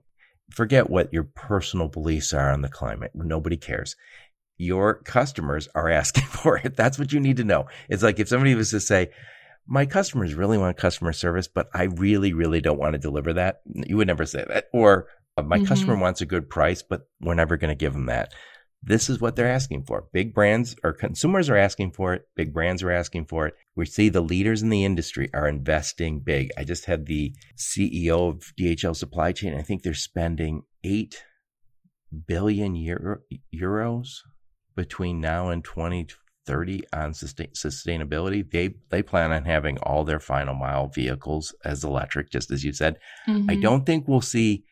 [0.50, 3.12] forget what your personal beliefs are on the climate.
[3.14, 3.96] Nobody cares.
[4.56, 6.76] Your customers are asking for it.
[6.76, 7.66] That's what you need to know.
[7.88, 9.10] It's like if somebody was to say,
[9.66, 13.62] my customers really want customer service, but I really, really don't want to deliver that.
[13.66, 14.66] You would never say that.
[14.72, 15.66] Or uh, my mm-hmm.
[15.66, 18.32] customer wants a good price, but we're never going to give them that.
[18.82, 20.06] This is what they're asking for.
[20.12, 22.28] Big brands or consumers are asking for it.
[22.36, 23.54] Big brands are asking for it.
[23.76, 26.50] We see the leaders in the industry are investing big.
[26.56, 29.54] I just had the CEO of DHL supply chain.
[29.54, 31.24] I think they're spending eight
[32.26, 33.18] billion euro,
[33.52, 34.08] euros
[34.76, 38.48] between now and 2030 on sustain, sustainability.
[38.48, 42.72] They they plan on having all their final mile vehicles as electric, just as you
[42.72, 42.98] said.
[43.26, 43.50] Mm-hmm.
[43.50, 44.64] I don't think we'll see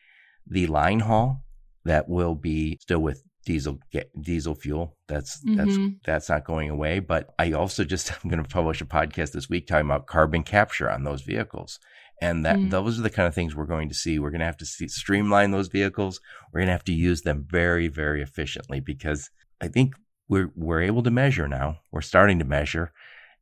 [0.47, 1.43] the line haul
[1.85, 3.79] that will be still with diesel
[4.19, 4.97] diesel fuel.
[5.07, 5.55] That's mm-hmm.
[5.55, 6.99] that's that's not going away.
[6.99, 10.43] But I also just I'm going to publish a podcast this week talking about carbon
[10.43, 11.79] capture on those vehicles.
[12.21, 12.69] And that mm.
[12.69, 14.17] those are the kind of things we're going to see.
[14.17, 16.21] We're going to have to see, streamline those vehicles.
[16.51, 19.29] We're going to have to use them very, very efficiently because
[19.59, 19.93] I think
[20.29, 21.79] we're we're able to measure now.
[21.91, 22.93] We're starting to measure,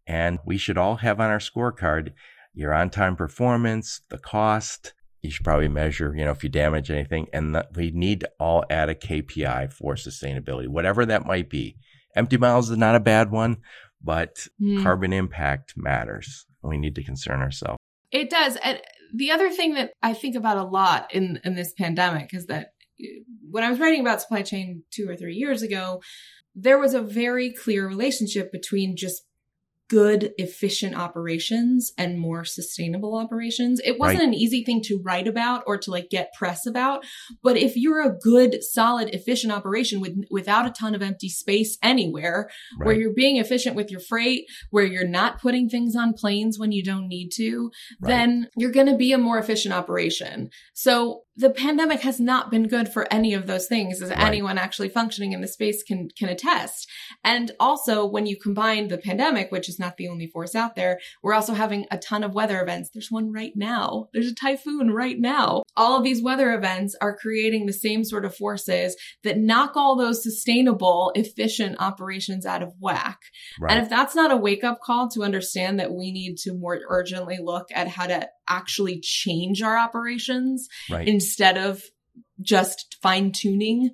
[0.07, 2.13] and we should all have on our scorecard
[2.53, 4.93] your on-time performance, the cost.
[5.21, 8.31] You should probably measure, you know, if you damage anything, and that we need to
[8.39, 11.77] all add a KPI for sustainability, whatever that might be.
[12.15, 13.57] Empty miles is not a bad one,
[14.03, 14.81] but mm.
[14.83, 16.45] carbon impact matters.
[16.63, 17.77] We need to concern ourselves.
[18.11, 18.57] It does.
[18.57, 18.81] And
[19.13, 22.73] the other thing that I think about a lot in, in this pandemic is that
[23.49, 26.01] when I was writing about supply chain two or three years ago,
[26.55, 29.23] there was a very clear relationship between just
[29.91, 33.81] good, efficient operations and more sustainable operations.
[33.83, 34.27] It wasn't right.
[34.29, 37.03] an easy thing to write about or to like get press about.
[37.43, 41.77] But if you're a good, solid, efficient operation with without a ton of empty space
[41.83, 42.85] anywhere, right.
[42.85, 46.71] where you're being efficient with your freight, where you're not putting things on planes when
[46.71, 47.69] you don't need to,
[48.01, 48.07] right.
[48.07, 50.51] then you're going to be a more efficient operation.
[50.73, 54.19] So the pandemic has not been good for any of those things as right.
[54.19, 56.87] anyone actually functioning in the space can can attest
[57.23, 60.99] and also when you combine the pandemic which is not the only force out there
[61.21, 64.91] we're also having a ton of weather events there's one right now there's a typhoon
[64.91, 69.37] right now all of these weather events are creating the same sort of forces that
[69.37, 73.19] knock all those sustainable efficient operations out of whack
[73.59, 73.73] right.
[73.73, 76.79] and if that's not a wake up call to understand that we need to more
[76.87, 81.07] urgently look at how to actually change our operations right.
[81.07, 81.81] instead of
[82.41, 83.91] just fine tuning.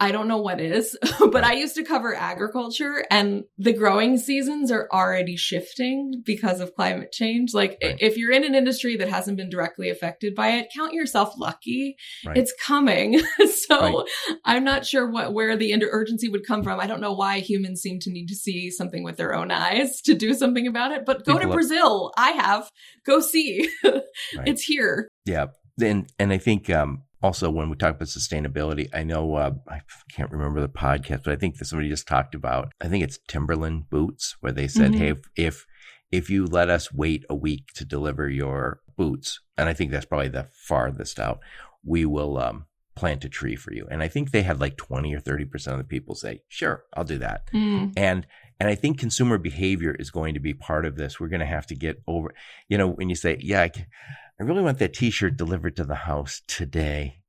[0.00, 0.96] I don't know what is,
[1.32, 6.74] but I used to cover agriculture and the growing seasons are already shifting because of
[6.74, 7.52] climate change.
[7.52, 7.96] Like right.
[7.98, 11.96] if you're in an industry that hasn't been directly affected by it, count yourself lucky.
[12.24, 12.36] Right.
[12.36, 13.20] It's coming.
[13.66, 14.08] so right.
[14.44, 16.78] I'm not sure what, where the urgency would come from.
[16.78, 20.00] I don't know why humans seem to need to see something with their own eyes
[20.02, 22.12] to do something about it, but go People to Brazil.
[22.16, 22.70] I have.
[23.04, 23.68] Go see.
[24.46, 25.08] it's here.
[25.24, 25.46] Yeah.
[25.80, 29.80] And, and I think, um, also when we talk about sustainability i know uh, i
[30.10, 33.18] can't remember the podcast but i think that somebody just talked about i think it's
[33.28, 35.00] timberland boots where they said mm-hmm.
[35.00, 35.66] hey if, if
[36.10, 40.06] if you let us wait a week to deliver your boots and i think that's
[40.06, 41.40] probably the farthest out
[41.84, 45.14] we will um, plant a tree for you and i think they had like 20
[45.14, 47.92] or 30 percent of the people say sure i'll do that mm.
[47.96, 48.26] and
[48.58, 51.46] and i think consumer behavior is going to be part of this we're going to
[51.46, 52.34] have to get over
[52.68, 53.68] you know when you say yeah
[54.40, 57.22] I, really want that T-shirt delivered to the house today.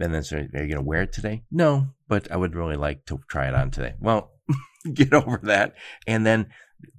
[0.00, 1.42] And then, so are you going to wear it today?
[1.50, 3.94] No, but I would really like to try it on today.
[4.00, 4.32] Well,
[4.94, 5.74] get over that.
[6.06, 6.48] And then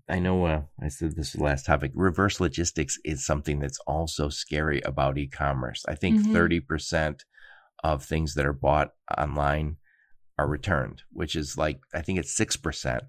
[0.09, 1.91] I know uh, I said this is the last topic.
[1.95, 5.83] Reverse logistics is something that's also scary about e-commerce.
[5.87, 6.35] I think mm-hmm.
[6.35, 7.21] 30%
[7.83, 9.77] of things that are bought online
[10.37, 12.99] are returned, which is like I think it's 6%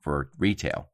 [0.00, 0.90] for retail.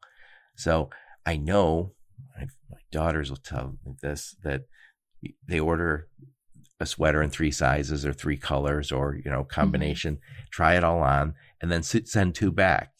[0.56, 0.90] So
[1.24, 1.94] I know
[2.36, 2.46] my
[2.90, 4.62] daughters will tell me this that
[5.46, 6.08] they order
[6.80, 9.60] a sweater in three sizes or three colors or you know mm-hmm.
[9.60, 10.44] combination mm-hmm.
[10.50, 12.92] try it all on and then send two back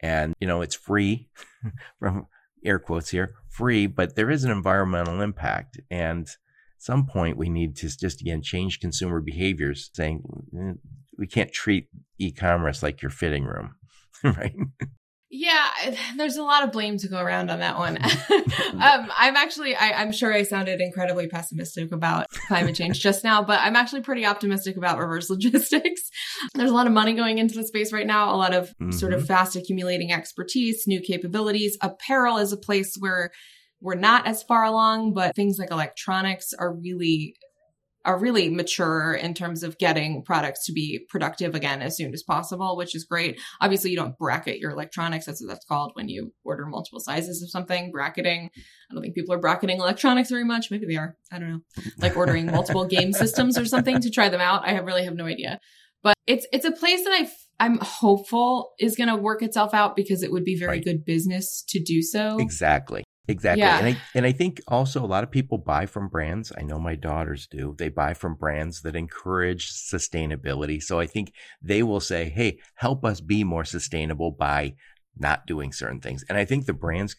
[0.00, 1.28] and you know it's free
[1.98, 2.26] from
[2.64, 6.36] air quotes here free but there is an environmental impact and at
[6.78, 10.22] some point we need to just again change consumer behaviors saying
[10.54, 10.78] mm,
[11.18, 11.88] we can't treat
[12.18, 13.74] e-commerce like your fitting room
[14.24, 14.54] right
[15.30, 15.66] yeah,
[16.16, 17.96] there's a lot of blame to go around on that one.
[18.02, 23.42] um, I'm actually, I, am sure I sounded incredibly pessimistic about climate change just now,
[23.42, 26.10] but I'm actually pretty optimistic about reverse logistics.
[26.54, 28.92] There's a lot of money going into the space right now, a lot of mm-hmm.
[28.92, 29.28] sort of mm-hmm.
[29.28, 31.76] fast accumulating expertise, new capabilities.
[31.80, 33.30] Apparel is a place where
[33.80, 37.36] we're not as far along, but things like electronics are really
[38.06, 42.22] are really mature in terms of getting products to be productive again as soon as
[42.22, 43.38] possible, which is great.
[43.60, 45.26] Obviously, you don't bracket your electronics.
[45.26, 47.90] That's what that's called when you order multiple sizes of something.
[47.90, 48.50] Bracketing.
[48.90, 50.70] I don't think people are bracketing electronics very much.
[50.70, 51.16] Maybe they are.
[51.32, 51.60] I don't know.
[51.98, 54.66] Like ordering multiple game systems or something to try them out.
[54.66, 55.58] I have really have no idea.
[56.02, 57.28] But it's it's a place that I
[57.58, 60.84] I'm hopeful is going to work itself out because it would be very right.
[60.84, 62.38] good business to do so.
[62.38, 63.02] Exactly.
[63.28, 63.62] Exactly.
[63.62, 63.78] Yeah.
[63.78, 66.52] And I and I think also a lot of people buy from brands.
[66.56, 67.74] I know my daughters do.
[67.76, 70.82] They buy from brands that encourage sustainability.
[70.82, 74.74] So I think they will say, "Hey, help us be more sustainable by
[75.16, 77.16] not doing certain things." And I think the brands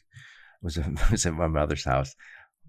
[0.61, 0.79] was,
[1.11, 2.15] was at my mother's house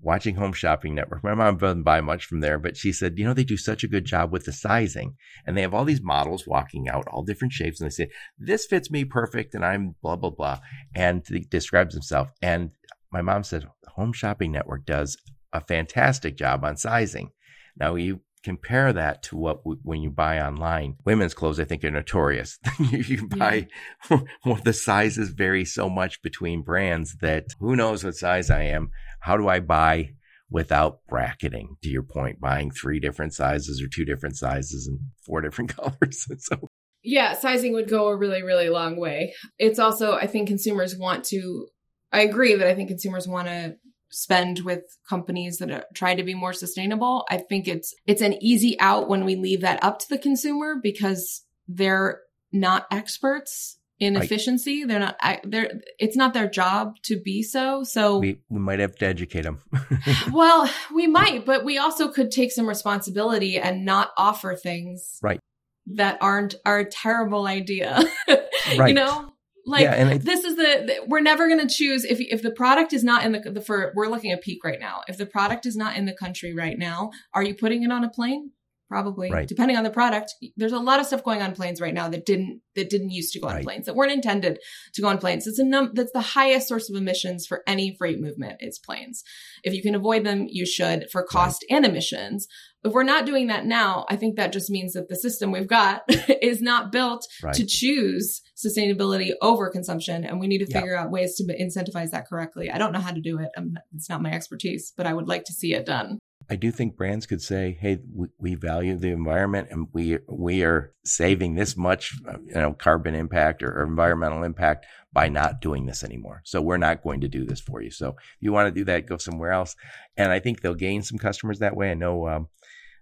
[0.01, 1.24] watching Home Shopping Network.
[1.24, 3.82] My mom doesn't buy much from there, but she said, you know, they do such
[3.82, 5.16] a good job with the sizing
[5.47, 7.80] and they have all these models walking out, all different shapes.
[7.80, 9.55] And they say, this fits me perfect.
[9.55, 10.61] And I'm blah, blah, blah.
[10.95, 12.28] And he describes himself.
[12.43, 12.70] And
[13.12, 15.16] my mom said, Home Shopping Network does
[15.52, 17.30] a fantastic job on sizing.
[17.78, 21.90] Now you compare that to what when you buy online women's clothes i think are
[21.90, 23.66] notorious you buy
[24.09, 24.20] yeah.
[24.44, 28.90] well, the sizes vary so much between brands that who knows what size i am
[29.20, 30.11] how do I buy
[30.50, 31.76] without bracketing?
[31.82, 36.26] To your point, buying three different sizes or two different sizes and four different colors.
[36.38, 36.70] so
[37.02, 39.34] yeah, sizing would go a really, really long way.
[39.59, 41.68] It's also, I think consumers want to,
[42.12, 43.76] I agree that I think consumers want to
[44.11, 47.26] spend with companies that are, try to be more sustainable.
[47.30, 50.76] I think it's, it's an easy out when we leave that up to the consumer
[50.82, 54.84] because they're not experts in efficiency.
[54.84, 55.16] They're not.
[55.44, 55.80] They're.
[55.98, 57.82] It's not their job to be so.
[57.84, 59.61] So we we might have to educate them.
[60.32, 65.40] well, we might, but we also could take some responsibility and not offer things right
[65.86, 68.02] that aren't are a terrible idea.
[68.76, 68.88] right.
[68.88, 69.32] You know.
[69.68, 72.42] Like yeah, and I, this is the, the we're never going to choose if if
[72.42, 75.02] the product is not in the the for we're looking at peak right now.
[75.08, 78.02] If the product is not in the country right now, are you putting it on
[78.02, 78.52] a plane?
[78.89, 79.47] Probably right.
[79.47, 80.34] depending on the product.
[80.57, 83.32] There's a lot of stuff going on planes right now that didn't that didn't used
[83.34, 83.64] to go on right.
[83.64, 84.59] planes that weren't intended
[84.95, 85.47] to go on planes.
[85.47, 89.22] It's a num that's the highest source of emissions for any freight movement is planes.
[89.62, 91.76] If you can avoid them you should for cost right.
[91.76, 92.49] and emissions.
[92.84, 95.66] If we're not doing that now i think that just means that the system we've
[95.66, 101.11] got is not built to choose sustainability over consumption and we need to figure out
[101.11, 102.70] ways to incentivize that correctly.
[102.70, 103.49] I don't know how to do it.
[103.57, 106.18] I'm, it's not my expertise but i would like to see it done
[106.51, 110.62] I do think brands could say, "Hey, we, we, value the environment, and we we
[110.62, 115.61] are saving this much, uh, you know, carbon impact or, or, environmental impact by not
[115.61, 116.41] doing this anymore.
[116.45, 117.91] So we're not going to do this for you.
[117.91, 119.76] So if you want to do that, go somewhere else."
[120.16, 121.91] And I think they'll gain some customers that way.
[121.91, 122.49] I know um,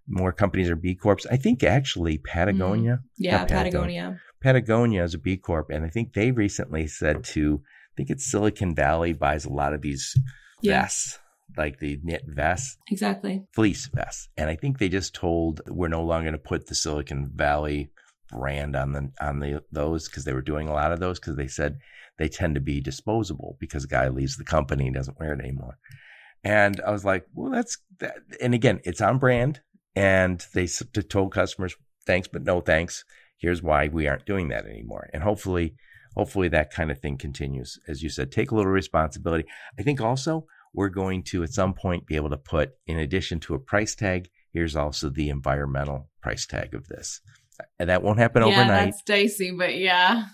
[0.08, 1.26] more companies are B corps.
[1.30, 3.08] I think actually Patagonia, mm.
[3.16, 4.20] yeah, Patagonia.
[4.40, 8.30] Patagonia is a B corp, and I think they recently said to, I think it's
[8.30, 10.16] Silicon Valley buys a lot of these
[10.60, 10.88] yeah.
[11.56, 12.76] Like the knit vests.
[12.90, 13.44] Exactly.
[13.54, 14.28] Fleece vests.
[14.36, 17.90] And I think they just told we're no longer going to put the Silicon Valley
[18.30, 21.36] brand on the on the those because they were doing a lot of those because
[21.36, 21.78] they said
[22.18, 25.40] they tend to be disposable because a guy leaves the company and doesn't wear it
[25.40, 25.78] anymore.
[26.44, 28.18] And I was like, well, that's that.
[28.40, 29.60] And again, it's on brand.
[29.94, 31.74] And they told customers,
[32.06, 33.04] thanks, but no thanks.
[33.38, 35.08] Here's why we aren't doing that anymore.
[35.12, 35.74] And hopefully,
[36.14, 37.78] hopefully that kind of thing continues.
[37.88, 39.44] As you said, take a little responsibility.
[39.78, 43.40] I think also we're going to at some point be able to put, in addition
[43.40, 47.20] to a price tag, here's also the environmental price tag of this.
[47.78, 48.84] And that won't happen yeah, overnight.
[48.90, 50.26] That's dicey, but yeah.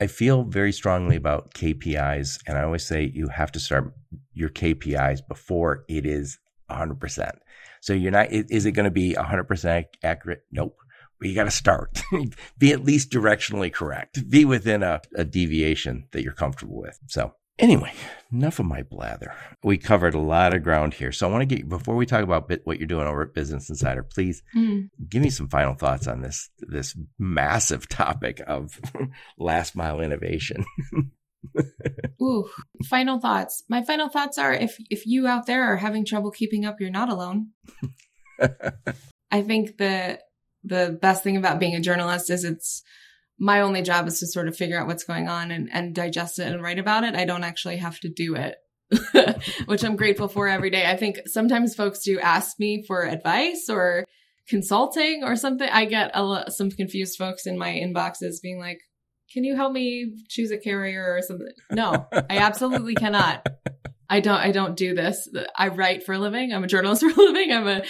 [0.00, 3.92] I feel very strongly about KPIs, and I always say you have to start
[4.32, 6.38] your KPIs before it is
[6.70, 7.32] 100%.
[7.80, 10.42] So you're not, is it going to be 100% accurate?
[10.52, 10.76] Nope.
[11.18, 12.00] But you got to start.
[12.58, 14.30] be at least directionally correct.
[14.30, 16.96] Be within a, a deviation that you're comfortable with.
[17.08, 17.92] So Anyway,
[18.32, 19.34] enough of my blather.
[19.64, 21.10] We covered a lot of ground here.
[21.10, 23.68] So I want to get before we talk about what you're doing over at Business
[23.68, 24.88] Insider, please mm.
[25.08, 28.80] give me some final thoughts on this this massive topic of
[29.38, 30.64] last mile innovation.
[32.22, 32.48] Ooh,
[32.88, 33.64] final thoughts.
[33.68, 36.90] My final thoughts are if if you out there are having trouble keeping up, you're
[36.90, 37.48] not alone.
[39.30, 40.20] I think the
[40.64, 42.82] the best thing about being a journalist is it's
[43.38, 46.38] my only job is to sort of figure out what's going on and, and digest
[46.38, 47.14] it and write about it.
[47.14, 48.56] I don't actually have to do it,
[49.66, 50.86] which I'm grateful for every day.
[50.86, 54.04] I think sometimes folks do ask me for advice or
[54.48, 55.68] consulting or something.
[55.68, 58.80] I get a some confused folks in my inboxes being like,
[59.32, 61.52] can you help me choose a carrier or something?
[61.70, 63.46] No, I absolutely cannot.
[64.10, 65.28] I don't I don't do this.
[65.56, 66.52] I write for a living.
[66.52, 67.52] I'm a journalist for a living.
[67.52, 67.82] I'm a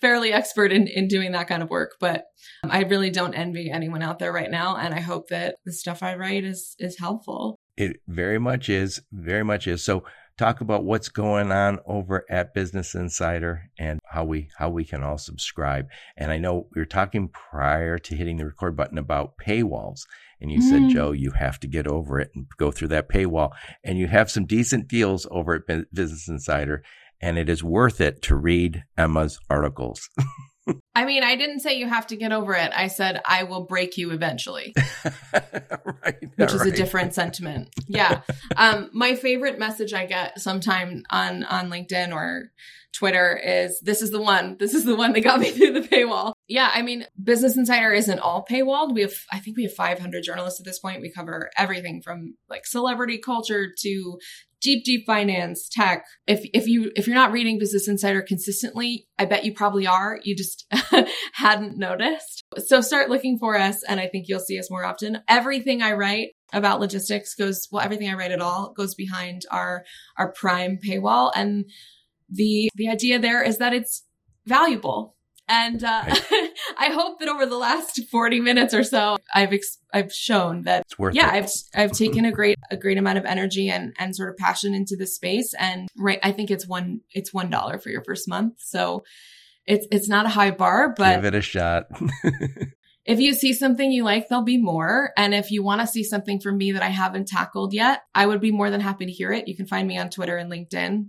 [0.00, 2.24] fairly expert in in doing that kind of work, but
[2.62, 5.72] um, I really don't envy anyone out there right now and I hope that the
[5.72, 7.58] stuff I write is is helpful.
[7.76, 9.84] It very much is, very much is.
[9.84, 10.04] So
[10.38, 15.02] talk about what's going on over at Business Insider and how we how we can
[15.02, 15.88] all subscribe.
[16.16, 20.00] And I know we were talking prior to hitting the record button about paywalls.
[20.40, 20.68] And you mm.
[20.68, 23.52] said, Joe, you have to get over it and go through that paywall.
[23.82, 26.82] And you have some decent deals over at Business Insider.
[27.20, 30.10] And it is worth it to read Emma's articles.
[30.94, 32.72] I mean, I didn't say you have to get over it.
[32.74, 34.74] I said I will break you eventually.
[35.34, 36.72] right, which is right.
[36.72, 37.68] a different sentiment.
[37.86, 38.22] Yeah.
[38.56, 42.50] um, my favorite message I get sometime on on LinkedIn or
[42.96, 44.56] Twitter is this is the one.
[44.58, 46.32] This is the one that got me through the paywall.
[46.48, 48.94] Yeah, I mean, Business Insider isn't all paywalled.
[48.94, 51.02] We have I think we have 500 journalists at this point.
[51.02, 54.18] We cover everything from like celebrity culture to
[54.66, 56.04] deep, deep finance, tech.
[56.26, 60.18] If if you if you're not reading Business Insider consistently, I bet you probably are.
[60.24, 60.66] You just
[61.34, 62.42] hadn't noticed.
[62.58, 65.20] So start looking for us, and I think you'll see us more often.
[65.28, 67.84] Everything I write about logistics goes well.
[67.84, 69.84] Everything I write at all goes behind our
[70.18, 71.66] our Prime paywall, and
[72.28, 74.02] the the idea there is that it's
[74.46, 75.15] valuable
[75.48, 76.02] and uh,
[76.78, 80.82] I hope that over the last 40 minutes or so, I've ex- I've shown that
[80.82, 81.44] it's worth yeah, it.
[81.44, 84.74] I've I've taken a great a great amount of energy and and sort of passion
[84.74, 85.54] into this space.
[85.54, 88.54] And right, I think it's one it's one dollar for your first month.
[88.58, 89.04] So
[89.66, 91.86] it's it's not a high bar, but give it a shot.
[93.04, 95.12] if you see something you like, there'll be more.
[95.16, 98.26] And if you want to see something from me that I haven't tackled yet, I
[98.26, 99.46] would be more than happy to hear it.
[99.46, 101.06] You can find me on Twitter and LinkedIn.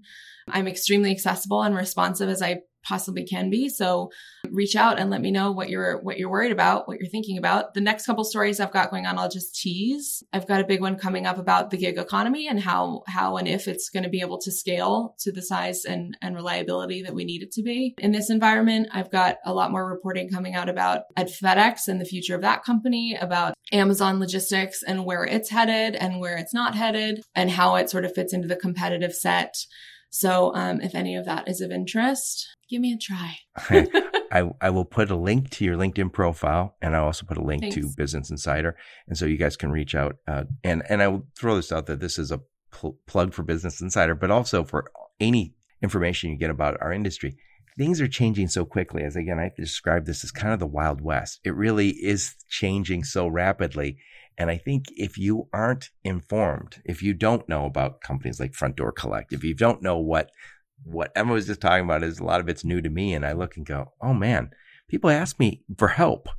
[0.50, 3.70] I'm extremely accessible and responsive as I possibly can be.
[3.70, 4.12] So
[4.50, 7.38] reach out and let me know what you're what you're worried about, what you're thinking
[7.38, 7.74] about.
[7.74, 10.24] The next couple stories I've got going on, I'll just tease.
[10.32, 13.48] I've got a big one coming up about the gig economy and how how and
[13.48, 17.16] if it's going to be able to scale to the size and and reliability that
[17.16, 18.88] we need it to be in this environment.
[18.92, 22.42] I've got a lot more reporting coming out about at FedEx and the future of
[22.42, 27.52] that company, about Amazon logistics and where it's headed and where it's not headed and
[27.52, 29.56] how it sort of fits into the competitive set.
[30.10, 33.38] So, um, if any of that is of interest, give me a try.
[34.32, 37.44] I, I will put a link to your LinkedIn profile and I'll also put a
[37.44, 37.76] link Thanks.
[37.76, 38.76] to Business Insider.
[39.08, 40.18] And so you guys can reach out.
[40.28, 42.42] Uh, and, and I will throw this out that this is a
[42.72, 47.38] pl- plug for Business Insider, but also for any information you get about our industry.
[47.78, 49.04] Things are changing so quickly.
[49.04, 51.40] As again, I describe this as kind of the Wild West.
[51.44, 53.98] It really is changing so rapidly.
[54.38, 58.76] And I think if you aren't informed, if you don't know about companies like Front
[58.76, 60.32] Door Collect, if you don't know what
[60.84, 63.14] what Emma was just talking about is a lot of it's new to me.
[63.14, 64.52] And I look and go, oh man,
[64.90, 66.30] people ask me for help.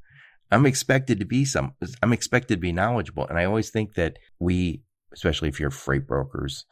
[0.51, 3.27] I'm expected to be some, I'm expected to be knowledgeable.
[3.27, 4.83] And I always think that we,
[5.13, 6.65] especially if you're freight brokers,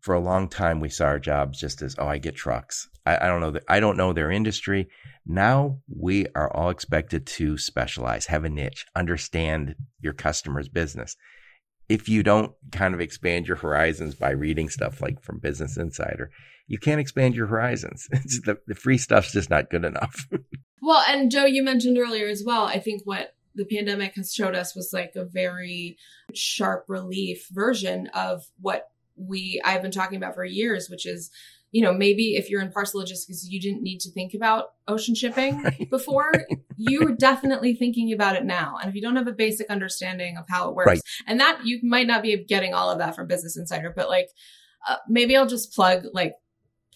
[0.00, 2.88] for a long time we saw our jobs just as, oh, I get trucks.
[3.06, 4.88] I, I don't know that I don't know their industry.
[5.24, 11.16] Now we are all expected to specialize, have a niche, understand your customer's business.
[11.88, 16.30] If you don't kind of expand your horizons by reading stuff like from Business Insider,
[16.72, 18.08] you can't expand your horizons.
[18.10, 20.26] the, the free stuff's just not good enough.
[20.82, 22.64] well, and Joe, you mentioned earlier as well.
[22.64, 25.98] I think what the pandemic has showed us was like a very
[26.32, 31.30] sharp relief version of what we I've been talking about for years, which is
[31.72, 35.14] you know, maybe if you're in parcel logistics, you didn't need to think about ocean
[35.14, 35.90] shipping right.
[35.90, 36.30] before.
[36.76, 38.76] you're definitely thinking about it now.
[38.80, 41.00] And if you don't have a basic understanding of how it works, right.
[41.26, 44.28] and that you might not be getting all of that from Business Insider, but like
[44.88, 46.34] uh, maybe I'll just plug like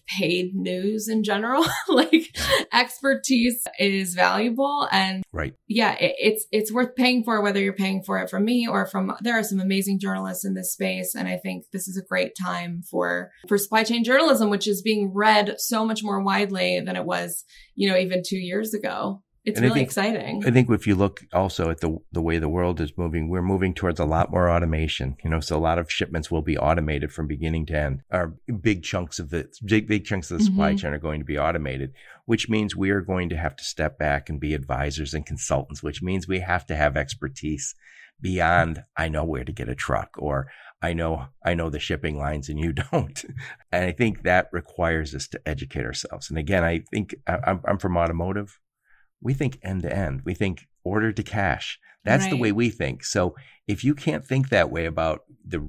[0.08, 1.64] paid news in general.
[1.88, 2.36] like
[2.72, 5.54] expertise is valuable and right.
[5.68, 8.86] Yeah, it, it's it's worth paying for whether you're paying for it from me or
[8.86, 12.06] from there are some amazing journalists in this space and I think this is a
[12.06, 16.80] great time for for supply chain journalism which is being read so much more widely
[16.80, 17.44] than it was,
[17.74, 19.22] you know, even 2 years ago.
[19.46, 20.42] It's And I really think- exciting.
[20.44, 23.42] I think if you look also at the the way the world is moving, we're
[23.42, 25.16] moving towards a lot more automation.
[25.22, 28.02] You know, so a lot of shipments will be automated from beginning to end.
[28.10, 30.78] Our big chunks of the big big chunks of the supply Mhm.
[30.80, 31.92] chain are going to be automated,
[32.24, 35.80] which means we are going to have to step back and be advisors and consultants,
[35.82, 37.74] which means we have to have expertise
[38.20, 40.50] beyond I know where to get a truck or
[40.82, 43.24] I know I know the shipping lines and you don't.
[43.70, 46.30] and I think that requires us to educate ourselves.
[46.30, 48.58] And again, I think I- I'm, I'm from automotive
[49.20, 50.22] we think end to end.
[50.24, 51.78] We think order to cash.
[52.04, 53.04] That's the way we think.
[53.04, 53.34] So
[53.66, 55.60] if you can't think that way about the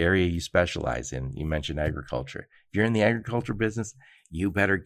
[0.00, 2.48] area you specialize in, you mentioned agriculture.
[2.68, 3.94] If you're in the agriculture business,
[4.28, 4.84] you better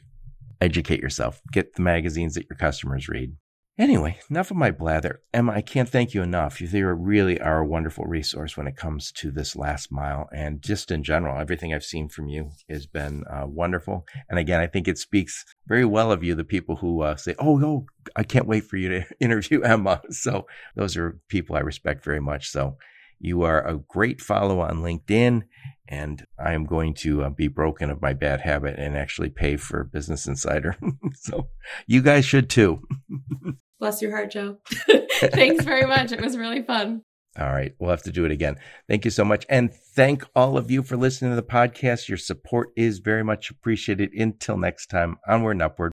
[0.61, 1.41] educate yourself.
[1.51, 3.35] Get the magazines that your customers read.
[3.79, 5.23] Anyway, enough of my blather.
[5.33, 6.61] Emma, I can't thank you enough.
[6.61, 10.29] You really are a wonderful resource when it comes to this last mile.
[10.31, 14.05] And just in general, everything I've seen from you has been uh, wonderful.
[14.29, 17.35] And again, I think it speaks very well of you, the people who uh, say,
[17.39, 20.03] oh, oh, I can't wait for you to interview Emma.
[20.11, 20.47] So
[20.77, 22.51] those are people I respect very much.
[22.51, 22.77] So
[23.23, 25.43] you are a great follow on LinkedIn.
[25.89, 29.57] And I am going to uh, be broken of my bad habit and actually pay
[29.57, 30.77] for Business Insider.
[31.15, 31.49] so
[31.87, 32.83] you guys should too.
[33.79, 34.59] Bless your heart, Joe.
[35.21, 36.13] Thanks very much.
[36.13, 37.03] It was really fun.
[37.39, 37.73] All right.
[37.79, 38.57] We'll have to do it again.
[38.89, 39.47] Thank you so much.
[39.49, 42.09] And thank all of you for listening to the podcast.
[42.09, 44.13] Your support is very much appreciated.
[44.15, 45.93] Until next time, onward and upward.